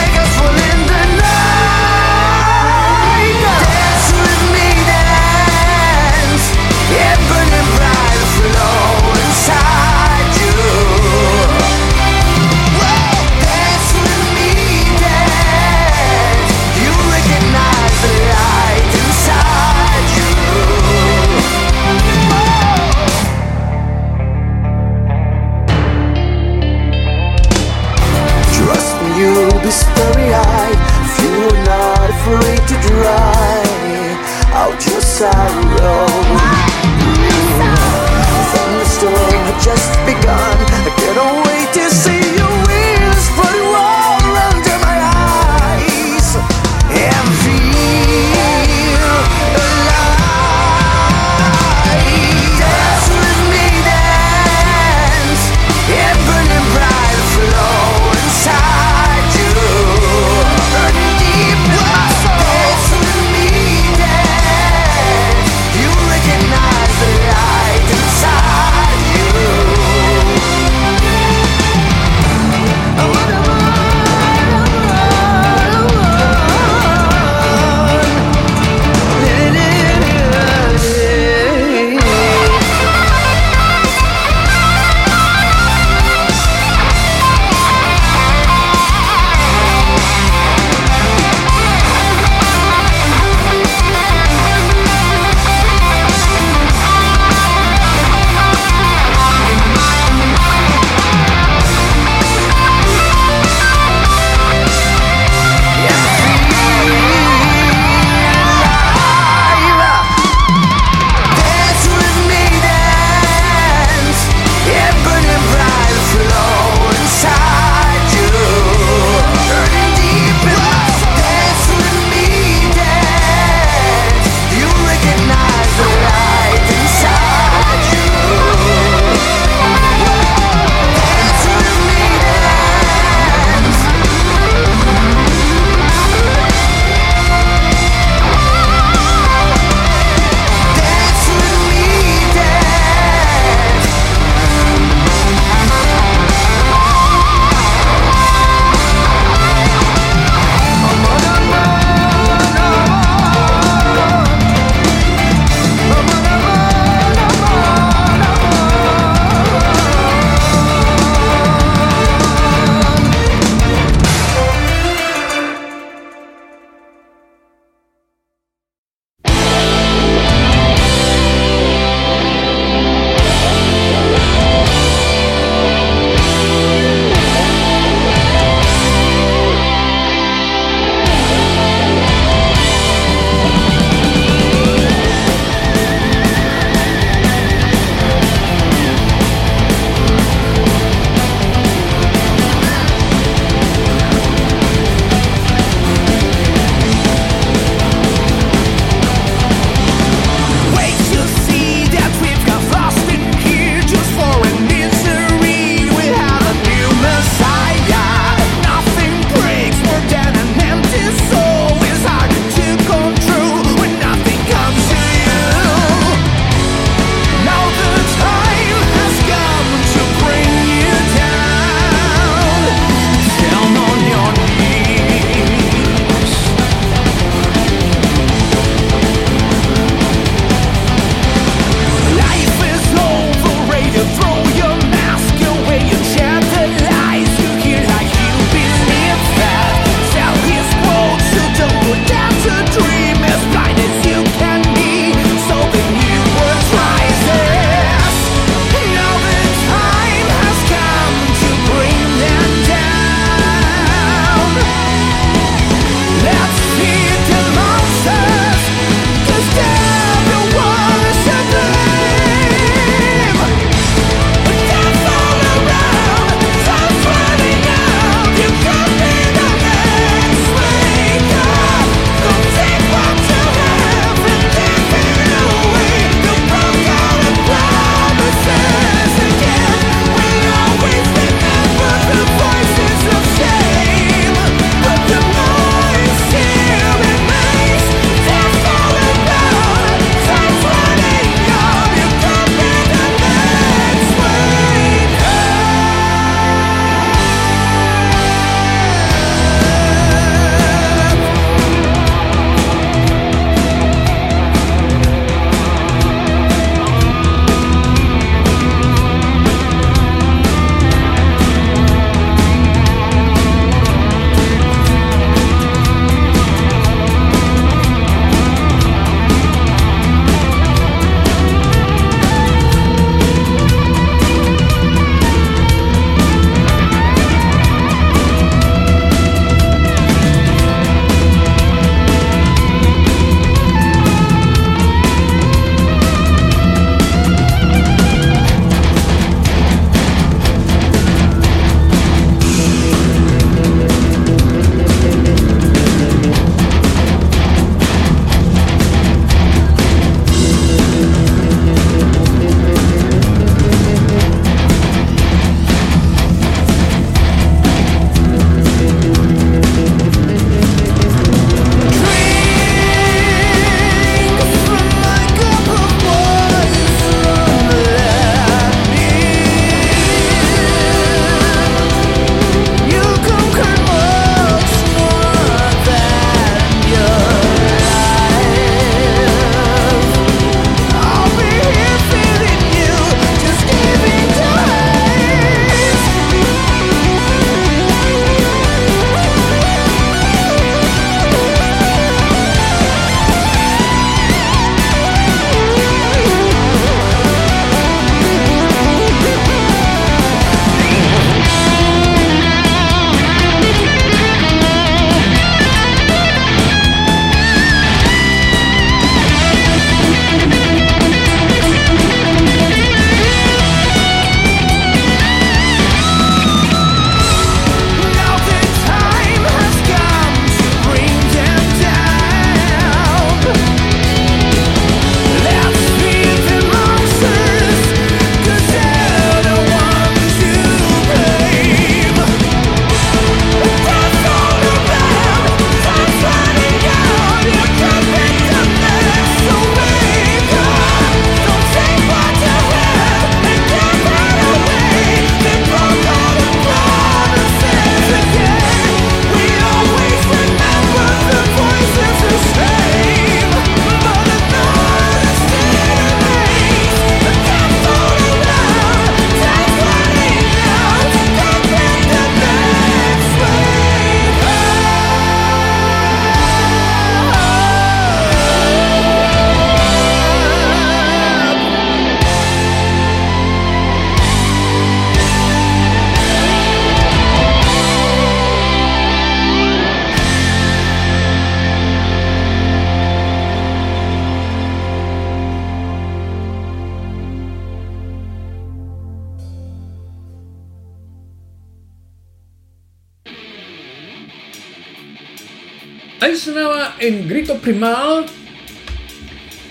sorrow. 35.17 36.05
Thunderstorm 38.53 39.15
had 39.15 39.59
just 39.59 39.97
begun. 40.05 40.56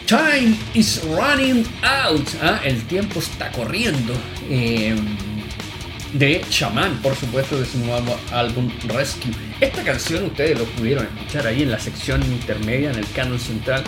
Time 0.06 0.54
is 0.74 1.02
running 1.04 1.64
out. 1.82 2.28
¿ah? 2.42 2.60
El 2.62 2.82
tiempo 2.86 3.20
está 3.20 3.50
corriendo. 3.52 4.12
Eh, 4.50 4.94
de 6.12 6.44
Shaman, 6.50 7.00
por 7.02 7.14
supuesto, 7.14 7.58
de 7.58 7.64
su 7.64 7.78
nuevo 7.78 8.18
álbum 8.32 8.70
Rescue. 8.88 9.32
Esta 9.60 9.82
canción 9.82 10.24
ustedes 10.24 10.58
lo 10.58 10.66
pudieron 10.66 11.06
escuchar 11.06 11.46
ahí 11.46 11.62
en 11.62 11.70
la 11.70 11.78
sección 11.78 12.22
intermedia, 12.22 12.90
en 12.90 12.98
el 12.98 13.10
canon 13.12 13.40
central. 13.40 13.82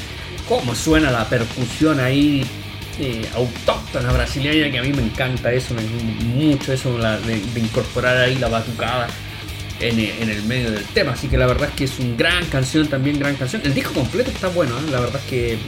Cómo 0.48 0.74
suena 0.74 1.10
la 1.10 1.28
percusión 1.28 2.00
ahí 2.00 2.46
eh, 2.98 3.28
autóctona 3.34 4.10
brasileña, 4.10 4.70
que 4.70 4.78
a 4.78 4.82
mí 4.82 4.92
me 4.92 5.02
encanta 5.02 5.52
eso, 5.52 5.74
me 5.74 5.82
mucho 5.82 6.72
eso 6.72 6.96
de, 6.96 7.60
incorporar 7.60 8.16
ahí 8.16 8.36
la 8.36 8.48
batucada 8.48 9.06
en, 9.80 10.30
el 10.30 10.42
medio 10.44 10.70
del 10.70 10.84
tema. 10.84 11.12
Así 11.12 11.28
que 11.28 11.36
la 11.36 11.46
verdad 11.46 11.68
es 11.70 11.74
que 11.74 11.84
es 11.84 11.98
una 11.98 12.16
gran 12.16 12.46
canción, 12.46 12.88
también 12.88 13.18
gran 13.18 13.36
canción. 13.36 13.62
El 13.64 13.74
disco 13.74 13.92
completo 13.92 14.30
está 14.30 14.48
bueno, 14.48 14.78
¿eh? 14.78 14.90
la 14.90 15.00
verdad 15.00 15.20
es 15.24 15.30
que 15.30 15.58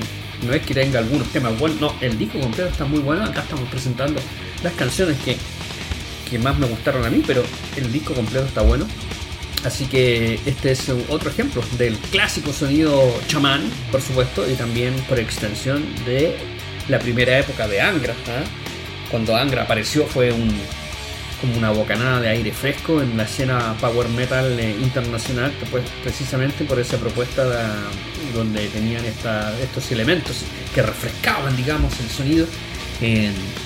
no 0.46 0.52
es 0.52 0.62
que 0.62 0.74
tenga 0.74 0.98
algunos 0.98 1.28
temas 1.28 1.58
buenos, 1.58 1.80
no, 1.80 1.94
el 2.00 2.16
disco 2.18 2.40
completo 2.40 2.70
está 2.70 2.84
muy 2.84 3.00
bueno. 3.00 3.24
Acá 3.24 3.42
estamos 3.42 3.68
presentando 3.68 4.20
las 4.62 4.72
canciones 4.74 5.16
que 5.24 5.36
que 6.30 6.38
más 6.38 6.56
me 6.58 6.66
gustaron 6.66 7.04
a 7.04 7.10
mí, 7.10 7.22
pero 7.26 7.42
el 7.76 7.92
disco 7.92 8.14
completo 8.14 8.46
está 8.46 8.62
bueno. 8.62 8.86
Así 9.64 9.86
que 9.86 10.40
este 10.46 10.70
es 10.70 10.88
otro 11.08 11.28
ejemplo 11.28 11.62
del 11.76 11.98
clásico 11.98 12.52
sonido 12.52 13.12
chamán, 13.26 13.68
por 13.90 14.00
supuesto, 14.00 14.48
y 14.48 14.54
también 14.54 14.94
por 15.08 15.18
extensión 15.18 15.84
de 16.06 16.36
la 16.88 16.98
primera 16.98 17.38
época 17.38 17.68
de 17.68 17.80
Angra. 17.80 18.14
¿ah? 18.28 18.44
Cuando 19.10 19.36
Angra 19.36 19.64
apareció 19.64 20.06
fue 20.06 20.32
un, 20.32 20.50
como 21.40 21.56
una 21.56 21.70
bocanada 21.70 22.20
de 22.20 22.28
aire 22.28 22.52
fresco 22.52 23.00
en 23.00 23.16
la 23.16 23.24
escena 23.24 23.74
power 23.80 24.08
metal 24.08 24.58
eh, 24.58 24.76
internacional, 24.80 25.52
pues 25.70 25.84
precisamente 26.02 26.64
por 26.64 26.78
esa 26.78 26.96
propuesta 26.98 27.44
donde 28.34 28.68
tenían 28.68 29.04
estos 29.04 29.90
elementos 29.90 30.44
que 30.74 30.82
refrescaban, 30.82 31.56
digamos, 31.56 31.98
el 32.00 32.08
sonido 32.08 32.46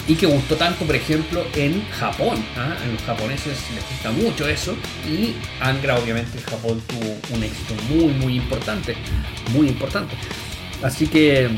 y 0.06 0.14
que 0.14 0.26
gustó 0.26 0.54
tanto, 0.54 0.84
por 0.84 0.94
ejemplo, 0.94 1.44
en 1.54 1.84
Japón. 1.90 2.44
¿ah? 2.56 2.76
En 2.84 2.92
los 2.92 3.02
japoneses 3.02 3.58
les 3.74 3.88
gusta 3.88 4.10
mucho 4.12 4.48
eso. 4.48 4.76
Y 5.08 5.34
Angra, 5.60 5.98
obviamente, 5.98 6.38
en 6.38 6.44
Japón 6.44 6.82
tuvo 6.86 7.36
un 7.36 7.42
éxito 7.42 7.74
muy, 7.88 8.12
muy 8.14 8.36
importante. 8.36 8.94
Muy 9.52 9.68
importante. 9.68 10.14
Así 10.82 11.06
que 11.06 11.50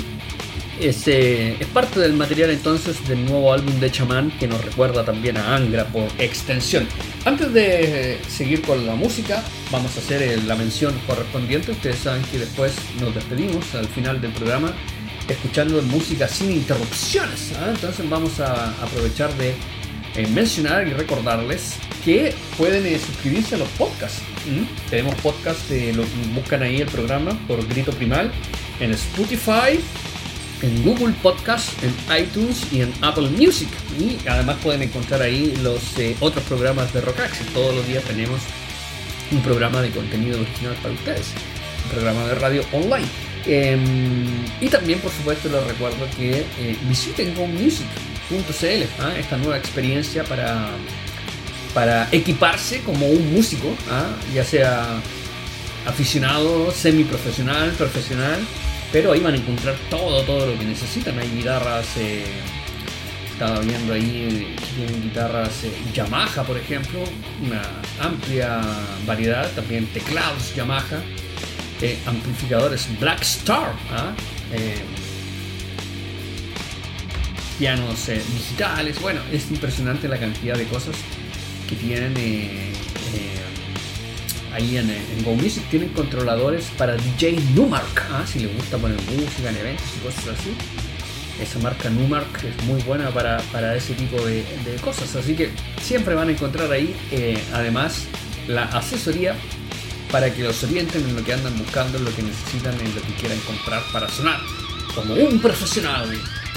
ese 0.81 1.53
es 1.61 1.67
parte 1.69 2.01
del 2.01 2.13
material 2.13 2.51
entonces 2.51 3.07
del 3.09 3.25
nuevo 3.25 3.53
álbum 3.53 3.79
de 3.81 3.91
Chaman 3.91 4.31
que 4.39 4.47
nos 4.47 4.65
recuerda 4.65 5.05
también 5.05 5.37
a 5.37 5.57
Angra 5.57 5.85
por 5.87 6.09
extensión. 6.19 6.87
Antes 7.25 7.53
de 7.53 8.19
seguir 8.29 8.63
con 8.63 8.87
la 8.87 8.95
música, 8.95 9.43
vamos 9.71 9.97
a 9.97 10.01
hacer 10.01 10.43
la 10.45 10.55
mención 10.55 10.95
correspondiente. 11.07 11.73
Ustedes 11.73 11.99
saben 11.99 12.23
que 12.31 12.39
después 12.39 12.75
nos 13.01 13.15
despedimos 13.15 13.75
al 13.75 13.87
final 13.89 14.21
del 14.21 14.33
programa 14.33 14.73
escuchando 15.29 15.81
música 15.83 16.29
sin 16.29 16.53
interrupciones. 16.53 17.53
¿ah? 17.59 17.71
Entonces 17.75 18.09
vamos 18.09 18.41
a 18.41 18.71
aprovechar 18.83 19.33
de 19.35 19.55
eh, 20.17 20.27
mencionar 20.29 20.87
y 20.89 20.93
recordarles 20.93 21.75
que 22.05 22.33
pueden 22.57 22.87
eh, 22.87 22.99
suscribirse 22.99 23.57
a 23.57 23.59
los 23.59 23.69
podcasts. 23.71 24.23
Tenemos 24.89 25.15
podcasts, 25.17 25.71
eh, 25.71 25.93
lo, 25.95 26.05
buscan 26.35 26.63
ahí 26.63 26.81
el 26.81 26.89
programa 26.89 27.37
por 27.47 27.67
Grito 27.67 27.91
Primal 27.93 28.31
en 28.81 28.93
Spotify, 28.93 29.81
en 30.63 30.85
Google 30.85 31.15
Podcast, 31.23 31.71
en 31.83 31.95
iTunes 32.19 32.61
y 32.73 32.81
en 32.83 32.93
Apple 33.03 33.29
Music. 33.31 33.69
Y 33.99 34.17
además 34.29 34.57
pueden 34.63 34.83
encontrar 34.83 35.23
ahí 35.23 35.55
los 35.63 35.81
otros 36.21 36.45
programas 36.45 36.93
de 36.93 37.01
Rockax. 37.01 37.39
Todos 37.53 37.75
los 37.75 37.87
días 37.87 38.05
tenemos 38.05 38.41
un 39.31 39.41
programa 39.43 39.83
de 39.83 39.91
contenido 39.91 40.41
original 40.41 40.75
para 40.83 40.95
ustedes. 40.95 41.33
Un 41.85 41.91
programa 41.91 42.27
de 42.27 42.35
radio 42.37 42.63
online. 42.73 43.07
Em, 43.47 44.45
y 44.61 44.69
también, 44.69 44.99
por 44.99 45.13
supuesto, 45.13 45.49
les 45.49 45.63
recuerdo 45.65 46.07
que 46.17 46.41
eh, 46.59 46.77
visiten 46.89 47.35
gomusic.cl, 47.35 48.85
¿ah? 49.01 49.13
esta 49.17 49.37
nueva 49.37 49.57
experiencia 49.57 50.25
para, 50.25 50.71
para 51.73 52.09
equiparse 52.11 52.81
como 52.81 53.07
un 53.07 53.33
músico, 53.33 53.69
¿ah? 53.89 54.09
ya 54.35 54.45
sea 54.45 55.01
aficionado, 55.87 56.73
semiprofesional, 56.73 57.71
profesional, 57.73 58.41
pero 58.93 59.13
ahí 59.13 59.21
van 59.21 59.35
a 59.35 59.37
encontrar 59.37 59.75
todo, 59.91 60.23
todo 60.23 60.47
lo 60.47 60.59
que 60.59 60.65
necesitan. 60.65 61.19
Hay 61.19 61.29
guitarras, 61.31 61.87
eh, 61.97 62.25
estaba 63.33 63.61
viendo 63.61 63.93
ahí, 63.93 64.57
tienen 64.75 65.03
guitarras 65.03 65.65
eh, 65.65 65.73
Yamaha, 65.93 66.43
por 66.45 66.57
ejemplo, 66.57 67.01
una 67.45 67.63
amplia 68.01 68.61
variedad, 69.07 69.51
también 69.53 69.87
teclados 69.87 70.55
Yamaha 70.55 71.03
eh, 71.83 71.99
amplificadores 72.07 72.89
Black 72.99 73.21
Star, 73.23 73.75
¿ah? 73.91 74.15
eh, 74.51 74.83
pianos 77.59 78.09
eh, 78.09 78.23
digitales. 78.33 79.01
Bueno, 79.01 79.21
es 79.31 79.51
impresionante 79.51 80.09
la 80.09 80.19
cantidad 80.19 80.57
de 80.57 80.65
cosas 80.65 80.97
que 81.69 81.77
tienen 81.77 82.15
ahí 84.57 84.77
en, 84.79 84.91
en, 84.91 85.25
Go 85.25 85.35
Music. 85.35 85.63
Tienen 85.71 85.91
controladores 85.91 86.67
para 86.77 86.97
DJ 86.97 87.39
Numark, 87.55 88.07
¿ah? 88.11 88.25
si 88.27 88.41
les 88.41 88.55
gusta 88.57 88.79
poner 88.79 88.99
música 89.03 89.51
en 89.51 89.57
eventos 89.57 89.87
y 89.97 90.01
cosas 90.01 90.29
así. 90.39 90.55
Esa 91.41 91.59
marca 91.59 91.91
Numark 91.91 92.45
es 92.45 92.65
muy 92.65 92.81
buena 92.83 93.11
para, 93.11 93.77
ese 93.77 93.95
tipo 93.95 94.17
de, 94.25 94.43
de, 94.65 94.77
cosas. 94.81 95.15
Así 95.15 95.35
que 95.35 95.51
siempre 95.83 96.15
van 96.15 96.29
a 96.29 96.33
encontrar 96.33 96.73
ahí, 96.73 96.97
además, 97.53 98.07
la 98.49 98.65
asesoría 98.65 99.37
para 100.11 100.33
que 100.33 100.43
los 100.43 100.63
orienten 100.65 101.05
en 101.05 101.15
lo 101.15 101.23
que 101.23 101.35
andan 101.35 101.57
buscando, 101.59 101.99
en 101.99 102.05
lo 102.05 102.15
que 102.15 102.23
necesitan, 102.23 102.75
en 102.81 102.95
lo 102.95 103.03
que 103.03 103.13
quieran 103.21 103.39
comprar 103.41 103.83
para 103.93 104.09
sonar 104.09 104.41
como 104.95 105.15
un 105.15 105.39
profesional. 105.41 106.09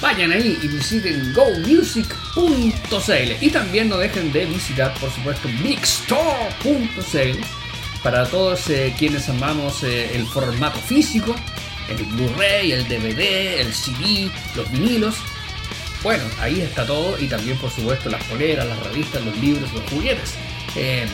Vayan 0.02 0.32
ahí 0.32 0.58
y 0.64 0.68
visiten 0.70 1.34
gomusic.cl 1.34 3.32
y 3.42 3.50
también 3.50 3.90
no 3.90 3.98
dejen 3.98 4.32
de 4.32 4.46
visitar, 4.46 4.94
por 4.94 5.12
supuesto, 5.12 5.50
bigstore.cl 5.62 7.59
para 8.04 8.26
todos 8.26 8.70
eh, 8.70 8.94
quienes 8.98 9.28
amamos 9.30 9.84
eh, 9.84 10.16
el 10.16 10.26
formato 10.26 10.80
físico, 10.80 11.36
el 11.90 12.06
Blu-ray, 12.06 12.72
el 12.72 12.88
DVD, 12.88 13.62
el 13.62 13.74
CD, 13.74 14.32
los 14.56 14.72
vinilos. 14.72 15.16
Bueno, 16.04 16.24
ahí 16.40 16.62
está 16.62 16.86
todo 16.86 17.20
y 17.20 17.28
también 17.28 17.58
por 17.58 17.72
supuesto 17.72 18.10
las 18.10 18.24
poleras, 18.24 18.66
las 18.68 18.80
revistas, 18.84 19.24
los 19.26 19.38
libros, 19.38 19.72
los 19.74 19.84
juguetes. 19.90 20.36
Eh, 20.76 21.06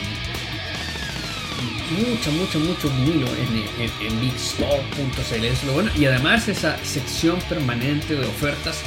mucho, 1.91 2.31
mucho, 2.31 2.59
mucho 2.59 2.89
vinilo 2.89 3.27
en, 3.27 3.85
en, 4.05 4.21
bigstore.cl. 4.21 5.71
Bueno. 5.71 5.91
Y 5.95 6.05
además 6.05 6.47
esa 6.47 6.77
sección 6.83 7.39
permanente 7.47 8.15
de 8.15 8.25
ofertas 8.25 8.81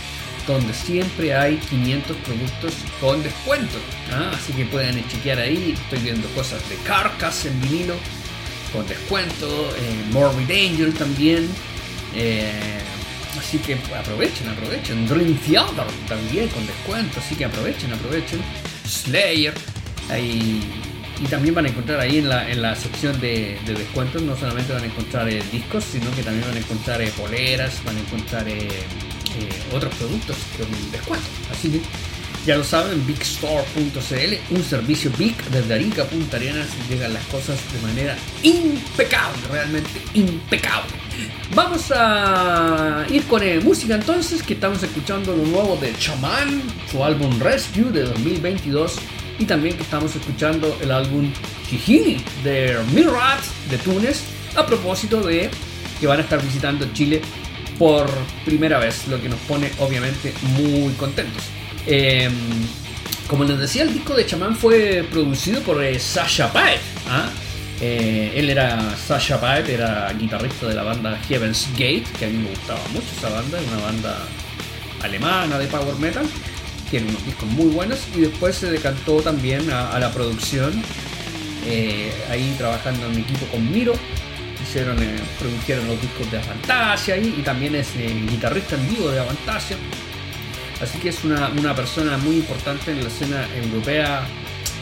donde 0.48 0.72
siempre 0.72 1.34
hay 1.34 1.56
500 1.56 2.16
productos 2.16 2.74
con 3.00 3.22
descuento. 3.22 3.78
¿ah? 4.12 4.32
Así 4.34 4.52
que 4.54 4.64
pueden 4.64 5.06
chequear 5.08 5.38
ahí. 5.38 5.74
Estoy 5.80 6.00
viendo 6.00 6.26
cosas 6.28 6.66
de 6.68 6.76
Carcass 6.76 7.44
en 7.44 7.60
vinilo 7.60 7.94
con 8.72 8.86
descuento. 8.88 9.46
Eh, 9.46 10.04
Morbid 10.10 10.50
Angel 10.50 10.94
también. 10.94 11.48
Eh, 12.14 12.80
así 13.38 13.58
que 13.58 13.74
aprovechen, 13.74 14.48
aprovechen. 14.48 15.06
Dream 15.06 15.36
Theater 15.46 15.86
también 16.08 16.48
con 16.48 16.66
descuento. 16.66 17.20
Así 17.20 17.36
que 17.36 17.44
aprovechen, 17.44 17.92
aprovechen. 17.92 18.40
Slayer. 18.86 19.54
Hay 20.08 20.62
y 21.20 21.26
también 21.26 21.52
van 21.52 21.66
a 21.66 21.68
encontrar 21.68 21.98
ahí 21.98 22.18
en 22.18 22.28
la, 22.28 22.48
en 22.48 22.62
la 22.62 22.76
sección 22.76 23.20
de, 23.20 23.58
descuentos, 23.66 24.22
no 24.22 24.36
solamente 24.36 24.72
van 24.72 24.84
a 24.84 24.86
encontrar 24.86 25.28
eh, 25.28 25.42
discos, 25.50 25.82
sino 25.82 26.08
que 26.14 26.22
también 26.22 26.46
van 26.46 26.56
a 26.56 26.60
encontrar 26.60 27.02
poleras, 27.10 27.82
van 27.84 27.96
a 27.96 28.00
encontrar 28.00 28.46
eh, 29.40 29.76
otros 29.76 29.94
productos 29.94 30.36
con 30.56 30.90
descuento. 30.90 31.26
Así 31.52 31.70
que 31.70 31.80
ya 32.46 32.56
lo 32.56 32.64
saben, 32.64 33.06
bigstore.cl, 33.06 34.54
un 34.56 34.64
servicio 34.64 35.10
big 35.18 35.36
desde 35.50 35.74
Arica 35.74 36.04
Punta 36.04 36.38
Arenas, 36.38 36.68
llegan 36.88 37.12
las 37.12 37.24
cosas 37.26 37.58
de 37.72 37.86
manera 37.86 38.16
impecable, 38.42 39.38
realmente 39.50 40.00
impecable. 40.14 40.92
Vamos 41.54 41.92
a 41.94 43.04
ir 43.10 43.24
con 43.24 43.42
música 43.62 43.96
entonces, 43.96 44.42
que 44.42 44.54
estamos 44.54 44.82
escuchando 44.82 45.36
lo 45.36 45.44
nuevo 45.44 45.76
de 45.76 45.94
Chaman, 45.98 46.62
su 46.90 47.04
álbum 47.04 47.38
Rescue 47.38 47.90
de 47.90 48.04
2022 48.04 48.96
y 49.38 49.44
también 49.44 49.76
que 49.76 49.82
estamos 49.82 50.14
escuchando 50.16 50.76
el 50.80 50.90
álbum 50.90 51.30
Jiji 51.68 52.16
de 52.44 52.78
Mirat 52.94 53.44
de 53.70 53.78
Túnez 53.78 54.22
a 54.56 54.64
propósito 54.64 55.20
de 55.20 55.50
que 56.00 56.06
van 56.06 56.18
a 56.18 56.22
estar 56.22 56.42
visitando 56.42 56.86
Chile 56.92 57.20
por 57.78 58.08
primera 58.44 58.78
vez, 58.78 59.06
lo 59.08 59.20
que 59.20 59.28
nos 59.28 59.38
pone 59.40 59.70
obviamente 59.78 60.32
muy 60.42 60.92
contentos. 60.94 61.44
Em, 61.86 62.32
como 63.28 63.44
les 63.44 63.58
decía, 63.58 63.82
el 63.82 63.92
disco 63.92 64.14
de 64.14 64.26
Chamán 64.26 64.56
fue 64.56 65.06
producido 65.10 65.60
por 65.62 65.82
eh, 65.82 65.98
Sasha 65.98 66.52
Paet. 66.52 66.80
¿ah? 67.08 67.28
Eh, 67.80 68.32
él 68.34 68.50
era 68.50 68.96
Sasha 68.96 69.40
Paet, 69.40 69.68
era 69.68 70.12
guitarrista 70.12 70.66
de 70.66 70.74
la 70.74 70.82
banda 70.82 71.18
Heaven's 71.28 71.68
Gate, 71.72 72.04
que 72.18 72.24
a 72.24 72.28
mí 72.28 72.38
me 72.38 72.50
gustaba 72.50 72.80
mucho 72.92 73.06
esa 73.16 73.28
banda, 73.28 73.58
una 73.72 73.82
banda 73.84 74.18
alemana 75.02 75.58
de 75.58 75.66
power 75.68 75.94
metal 75.96 76.26
tiene 76.90 77.08
unos 77.08 77.24
discos 77.24 77.48
muy 77.50 77.66
buenos 77.66 78.00
y 78.16 78.20
después 78.20 78.56
se 78.56 78.70
decantó 78.70 79.20
también 79.20 79.70
a, 79.70 79.98
la 79.98 80.10
producción, 80.12 80.82
eh, 81.66 82.12
ahí 82.30 82.54
trabajando 82.56 83.06
en 83.06 83.18
equipo 83.18 83.46
con 83.46 83.70
Miro 83.70 83.92
hicieron, 84.68 85.02
eh, 85.02 85.16
produjeron 85.38 85.86
los 85.86 86.00
discos 86.00 86.30
de 86.30 86.38
Avantasia 86.38 87.16
y, 87.16 87.34
y 87.38 87.42
también 87.42 87.74
es 87.74 87.88
eh, 87.96 88.14
guitarrista 88.28 88.76
en 88.76 88.88
vivo 88.88 89.10
de 89.10 89.20
Avantasia. 89.20 89.76
Así 90.80 90.98
que 90.98 91.08
es 91.08 91.24
una, 91.24 91.48
una 91.48 91.74
persona 91.74 92.16
muy 92.18 92.36
importante 92.36 92.90
en 92.92 93.02
la 93.02 93.08
escena 93.08 93.48
europea. 93.56 94.26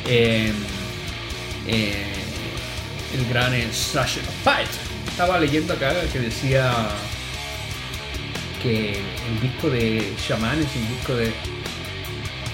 eh, 0.06 0.52
eh, 1.66 2.04
el 3.14 3.28
gran 3.28 3.52
Sasha 3.72 4.20
Pite. 4.44 4.70
Estaba 5.08 5.38
leyendo 5.38 5.72
acá 5.72 5.92
que 6.12 6.18
decía 6.18 6.70
que 8.62 8.90
el 8.98 9.40
disco 9.40 9.70
de 9.70 10.12
Shaman 10.28 10.58
es 10.58 10.76
un 10.76 10.88
disco 10.88 11.14
de 11.14 11.32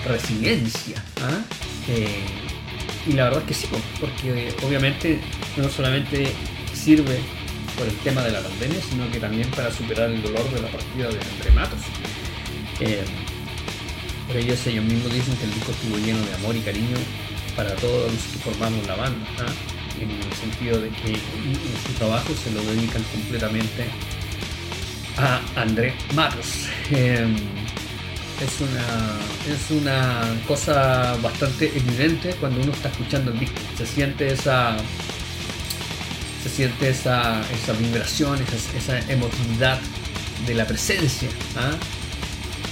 resiliencia. 0.07 1.03
¿ah? 1.22 1.43
Y 3.07 3.12
la 3.12 3.24
verdad 3.24 3.43
que 3.45 3.55
sí, 3.55 3.66
porque 4.01 4.55
obviamente 4.62 5.20
no 5.57 5.68
solamente 5.68 6.33
sirve 6.83 7.20
por 7.76 7.87
el 7.87 7.97
tema 7.99 8.22
de 8.22 8.33
la 8.33 8.41
pandemia, 8.41 8.78
sino 8.89 9.11
que 9.11 9.20
también 9.20 9.49
para 9.51 9.72
superar 9.72 10.11
el 10.11 10.22
dolor 10.22 10.49
de 10.51 10.62
la 10.62 10.68
partida 10.68 11.09
de 11.09 11.18
André 11.20 11.51
Matos. 11.55 11.80
Eh, 12.80 13.05
por 14.26 14.37
ellos 14.37 14.66
ellos 14.66 14.85
mismos 14.85 15.12
dicen 15.12 15.37
que 15.37 15.45
el 15.45 15.55
disco 15.55 15.72
estuvo 15.72 15.99
lleno 15.99 16.24
de 16.26 16.35
amor 16.35 16.57
y 16.57 16.61
cariño 16.61 16.97
para 17.57 17.74
todos 17.76 18.12
los 18.12 18.22
que 18.22 18.39
formamos 18.39 18.87
la 18.87 18.97
banda, 18.97 19.26
¿ah? 19.39 19.53
en 20.01 20.11
el 20.11 20.33
sentido 20.33 20.80
de 20.80 20.89
que 20.89 21.12
en 21.12 21.87
su 21.87 21.93
trabajo 21.99 22.33
se 22.35 22.51
lo 22.51 22.62
dedican 22.62 23.03
completamente 23.05 23.87
a 25.18 25.41
André 25.61 25.95
Matos. 26.14 26.66
Eh, 26.91 27.26
es 28.43 28.61
una, 28.61 29.55
es 29.55 29.70
una 29.70 30.43
cosa 30.49 31.16
bastante 31.22 31.66
evidente 31.76 32.35
cuando 32.41 32.61
uno 32.61 32.72
está 32.72 32.89
escuchando 32.89 33.30
el 33.30 33.39
disco. 33.39 33.61
Se 33.76 33.87
siente 33.87 34.33
esa, 34.33 34.76
se 36.43 36.49
siente 36.49 36.88
esa, 36.88 37.40
esa 37.53 37.72
vibración, 37.74 38.40
esa, 38.43 38.97
esa 38.99 39.12
emotividad 39.12 39.78
de 40.47 40.55
la 40.55 40.66
presencia 40.66 41.28
¿ah? 41.57 41.76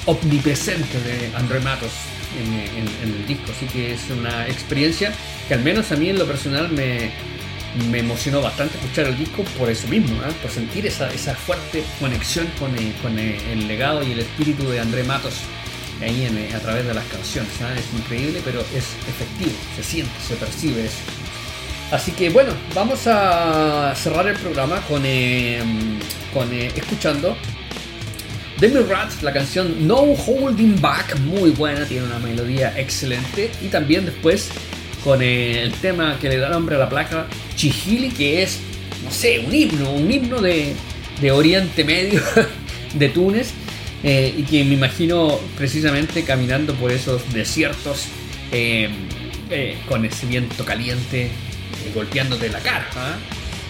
omnipresente 0.06 1.00
de 1.00 1.34
André 1.36 1.60
Matos 1.60 1.92
en, 2.38 2.88
el 3.08 3.26
disco. 3.26 3.52
Así 3.56 3.66
que 3.66 3.94
es 3.94 4.10
una 4.10 4.46
experiencia 4.48 5.12
que 5.48 5.54
al 5.54 5.62
menos 5.62 5.90
a 5.92 5.96
mí 5.96 6.08
en 6.08 6.18
lo 6.18 6.26
personal 6.26 6.70
me, 6.70 7.10
me 7.90 7.98
emocionó 7.98 8.40
bastante 8.40 8.78
escuchar 8.78 9.06
el 9.06 9.18
disco 9.18 9.44
por 9.58 9.70
eso 9.70 9.86
mismo, 9.88 10.20
¿ah? 10.24 10.30
por 10.42 10.50
sentir 10.50 10.86
esa, 10.86 11.12
esa 11.12 11.34
fuerte 11.34 11.84
conexión 11.98 12.46
con, 12.58 12.76
eh, 12.76 12.92
con, 13.02 13.18
el 13.18 13.68
legado 13.68 14.02
y 14.02 14.12
el 14.12 14.20
espíritu 14.20 14.68
de 14.68 14.80
André 14.80 15.04
Matos 15.04 15.34
ahí 16.00 16.24
en, 16.24 16.54
a 16.54 16.58
través 16.58 16.86
de 16.86 16.94
las 16.94 17.04
canciones. 17.06 17.52
¿ah? 17.62 17.74
Es 17.78 17.86
increíble, 17.98 18.40
pero 18.44 18.60
es 18.60 18.86
efectivo, 19.08 19.56
se 19.76 19.82
siente, 19.82 20.12
se 20.26 20.34
percibe 20.34 20.86
eso. 20.86 21.19
Así 21.90 22.12
que 22.12 22.30
bueno, 22.30 22.52
vamos 22.72 23.06
a 23.06 23.92
cerrar 23.96 24.28
el 24.28 24.36
programa 24.36 24.80
con, 24.82 25.02
eh, 25.04 25.60
con 26.32 26.52
eh, 26.52 26.70
escuchando 26.76 27.36
Demi 28.60 28.80
Rat, 28.80 29.22
la 29.22 29.32
canción 29.32 29.88
No 29.88 29.96
Holding 29.96 30.80
Back, 30.80 31.18
muy 31.20 31.50
buena, 31.50 31.84
tiene 31.86 32.06
una 32.06 32.20
melodía 32.20 32.78
excelente. 32.78 33.50
Y 33.60 33.68
también 33.68 34.04
después 34.04 34.50
con 35.02 35.20
eh, 35.20 35.62
el 35.62 35.72
tema 35.72 36.16
que 36.20 36.28
le 36.28 36.36
da 36.36 36.48
nombre 36.48 36.76
a 36.76 36.78
la 36.78 36.88
placa, 36.88 37.26
Chihili, 37.56 38.10
que 38.10 38.42
es, 38.42 38.60
no 39.02 39.10
sé, 39.10 39.40
un 39.40 39.52
himno, 39.52 39.90
un 39.90 40.08
himno 40.08 40.40
de, 40.40 40.74
de 41.20 41.32
Oriente 41.32 41.82
Medio, 41.82 42.22
de 42.94 43.08
Túnez. 43.08 43.50
eh, 44.04 44.32
y 44.36 44.42
que 44.44 44.62
me 44.62 44.74
imagino 44.74 45.40
precisamente 45.56 46.22
caminando 46.22 46.74
por 46.74 46.92
esos 46.92 47.32
desiertos 47.32 48.06
con 49.88 50.04
ese 50.04 50.26
viento 50.26 50.64
caliente 50.64 51.30
eh, 51.84 51.92
golpeándote 51.94 52.48
la 52.48 52.60
cara, 52.60 52.86
¿ah? 52.96 53.16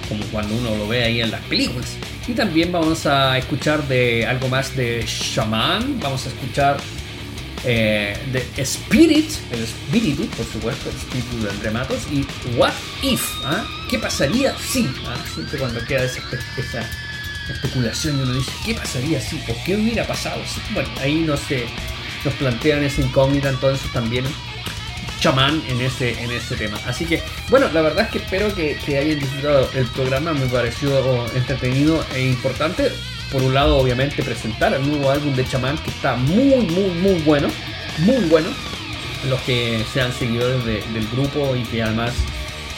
como 0.08 0.24
cuando 0.26 0.56
uno 0.56 0.74
lo 0.76 0.88
ve 0.88 1.04
ahí 1.04 1.20
en 1.20 1.30
las 1.30 1.42
películas. 1.42 1.96
Y 2.26 2.32
también 2.32 2.72
vamos 2.72 3.06
a 3.06 3.38
escuchar 3.38 3.86
de 3.88 4.26
algo 4.26 4.48
más 4.48 4.76
de 4.76 5.04
Shaman, 5.06 6.00
vamos 6.00 6.26
a 6.26 6.28
escuchar 6.28 6.78
eh, 7.64 8.16
de 8.32 8.62
Spirit, 8.62 9.30
el 9.52 9.62
espíritu, 9.62 10.26
por 10.28 10.46
supuesto, 10.46 10.88
el 10.90 10.96
espíritu 10.96 11.44
de 11.44 11.50
André 11.50 11.70
Matos, 11.70 11.98
y 12.10 12.26
What 12.56 12.72
If, 13.02 13.22
¿ah? 13.44 13.64
¿qué 13.88 13.98
pasaría 13.98 14.56
si? 14.58 14.88
¿ah? 15.06 15.16
Siempre 15.34 15.58
cuando 15.58 15.84
queda 15.84 16.04
esa, 16.04 16.20
esa 16.56 16.88
especulación 17.52 18.18
y 18.18 18.22
uno 18.22 18.32
dice, 18.34 18.52
¿qué 18.64 18.74
pasaría 18.74 19.20
si? 19.20 19.36
¿O 19.48 19.56
qué 19.64 19.76
hubiera 19.76 20.06
pasado 20.06 20.40
si? 20.46 20.60
Bueno, 20.72 20.88
ahí 21.00 21.16
nos, 21.16 21.50
eh, 21.50 21.66
nos 22.24 22.34
plantean 22.34 22.82
esa 22.82 23.02
incógnita 23.02 23.50
entonces 23.50 23.90
también 23.92 24.24
chamán 25.20 25.62
en 25.68 25.80
ese, 25.80 26.20
en 26.22 26.30
ese 26.30 26.56
tema. 26.56 26.78
Así 26.86 27.04
que, 27.04 27.22
bueno, 27.48 27.68
la 27.72 27.82
verdad 27.82 28.06
es 28.06 28.10
que 28.10 28.18
espero 28.18 28.54
que, 28.54 28.76
que 28.84 28.98
hayan 28.98 29.18
disfrutado 29.20 29.68
el 29.74 29.86
programa, 29.86 30.32
me 30.32 30.46
pareció 30.46 31.26
entretenido 31.34 32.04
e 32.14 32.22
importante. 32.26 32.90
Por 33.30 33.42
un 33.42 33.54
lado, 33.54 33.76
obviamente, 33.76 34.22
presentar 34.24 34.74
el 34.74 34.86
nuevo 34.88 35.10
álbum 35.10 35.34
de 35.36 35.46
chamán 35.46 35.78
que 35.78 35.90
está 35.90 36.16
muy, 36.16 36.56
muy, 36.66 36.90
muy 37.00 37.20
bueno, 37.22 37.48
muy 37.98 38.24
bueno. 38.24 38.48
Los 39.28 39.40
que 39.42 39.84
sean 39.92 40.12
seguidores 40.12 40.64
de- 40.64 40.82
del 40.94 41.06
grupo 41.12 41.54
y 41.54 41.62
que 41.64 41.82
además 41.82 42.12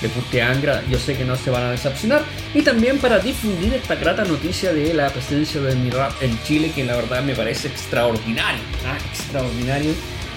les 0.02 0.12
guste 0.14 0.42
Angra, 0.42 0.82
yo 0.90 0.98
sé 0.98 1.16
que 1.16 1.24
no 1.24 1.36
se 1.36 1.48
van 1.50 1.62
a 1.62 1.70
decepcionar. 1.70 2.24
Y 2.52 2.62
también 2.62 2.98
para 2.98 3.20
difundir 3.20 3.72
esta 3.74 3.94
grata 3.94 4.24
noticia 4.24 4.72
de 4.74 4.92
la 4.92 5.08
presencia 5.10 5.60
de 5.60 5.76
mi 5.76 5.88
rap 5.90 6.12
en 6.20 6.36
Chile, 6.42 6.72
que 6.74 6.82
la 6.84 6.96
verdad 6.96 7.22
me 7.22 7.34
parece 7.36 7.68
extraordinario, 7.68 8.60
¿ah? 8.84 8.98
extraordinario 9.10 9.92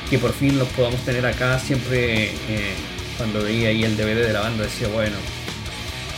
que 0.10 0.20
por 0.20 0.34
fin 0.34 0.58
los 0.58 0.68
podamos 0.70 1.00
tener 1.02 1.26
acá. 1.26 1.60
Siempre 1.60 2.26
eh, 2.26 2.74
cuando 3.18 3.44
veía 3.44 3.70
ahí 3.70 3.84
el 3.84 3.98
DVD 3.98 4.26
de 4.26 4.34
la 4.34 4.42
banda 4.42 4.64
decía, 4.64 4.88
bueno, 4.88 5.16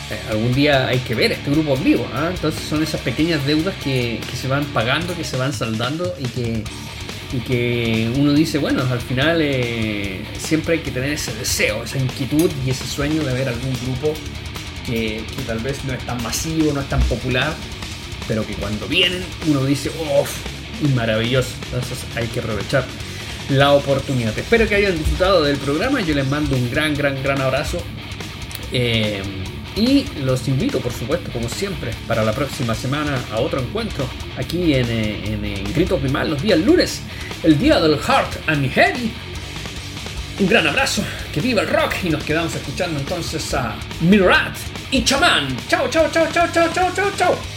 eh, 0.10 0.20
algún 0.30 0.54
día 0.54 0.88
hay 0.88 1.00
que 1.00 1.16
ver 1.16 1.32
este 1.32 1.52
grupo 1.52 1.76
vivo. 1.78 2.08
¿ah? 2.14 2.30
Entonces 2.34 2.62
son 2.62 2.84
esas 2.84 3.02
pequeñas 3.02 3.46
deudas 3.46 3.76
que, 3.84 4.20
se 4.34 4.48
van 4.48 4.66
pagando, 4.66 5.16
que 5.16 5.24
se 5.24 5.38
van 5.38 5.54
saldando 5.54 6.14
y 6.20 6.28
que, 6.28 6.64
y 7.34 7.40
que 7.40 8.12
uno 8.16 8.34
dice, 8.34 8.58
bueno, 8.58 8.84
al 8.90 9.02
final 9.02 9.40
eh, 9.42 10.22
siempre 10.38 10.76
hay 10.76 10.80
que 10.80 10.92
tener 10.92 11.12
ese 11.12 11.34
deseo, 11.34 11.84
esa 11.84 11.98
inquietud 11.98 12.50
y 12.66 12.70
ese 12.70 12.86
sueño 12.86 13.24
de 13.24 13.34
ver 13.34 13.50
algún 13.50 13.74
grupo 13.84 14.14
que, 14.86 15.22
tal 15.46 15.60
vez 15.60 15.84
no 15.84 15.94
es 15.94 16.06
tan 16.06 16.22
masivo, 16.24 16.72
no 16.74 16.80
es 16.80 16.88
tan 16.88 17.02
popular, 17.04 17.54
pero 18.28 18.46
que 18.46 18.54
cuando 18.54 18.88
vienen 18.88 19.24
uno 19.48 19.66
dice, 19.66 19.90
uff, 19.90 20.32
y 20.82 20.88
maravilloso. 20.90 21.50
Entonces 21.66 22.00
hay 22.16 22.28
que 22.28 22.40
aprovechar 22.40 22.86
la 23.50 23.74
oportunidad. 23.74 24.38
Espero 24.38 24.68
que 24.68 24.76
hayan 24.76 24.98
disfrutado 24.98 25.44
del 25.44 25.58
programa. 25.58 26.02
Yo 26.02 26.14
les 26.16 26.28
mando 26.28 26.56
un 26.56 26.70
gran, 26.70 26.94
gran, 26.94 27.22
gran 27.22 27.42
abrazo. 27.42 27.78
Eh, 28.72 29.22
y 29.76 30.06
los 30.24 30.48
invito, 30.48 30.80
por 30.80 30.92
supuesto, 30.92 31.32
como 31.32 31.48
siempre, 31.50 31.92
para 32.08 32.24
la 32.24 32.34
próxima 32.34 32.74
semana 32.74 33.16
a 33.32 33.40
otro 33.40 33.62
encuentro 33.62 34.10
aquí 34.36 34.74
en, 34.74 34.90
eh, 34.90 35.22
en, 35.26 35.46
en 35.46 35.74
Grito 35.74 35.98
Primal 35.98 36.32
los 36.32 36.42
días 36.42 36.60
lunes, 36.60 37.02
el 37.44 37.60
día 37.60 37.80
del 37.80 37.98
Heart 38.00 38.50
and 38.50 38.72
Heavy. 38.72 39.12
Un 40.40 40.48
gran 40.48 40.68
abrazo, 40.68 41.04
que 41.34 41.42
viva 41.42 41.62
el 41.62 41.68
rock 41.68 41.94
y 42.04 42.10
nos 42.10 42.24
quedamos 42.24 42.54
escuchando 42.56 43.00
entonces 43.00 43.54
a 43.54 43.76
Mirat 44.02 44.56
y 44.92 45.04
Chaman. 45.04 45.56
Chao, 45.68 45.88
chao, 45.90 46.10
chao, 46.12 46.28
chao, 46.32 46.48
chao, 46.54 46.70
chao, 46.74 46.92
chao, 46.96 47.12
chao. 47.18 47.57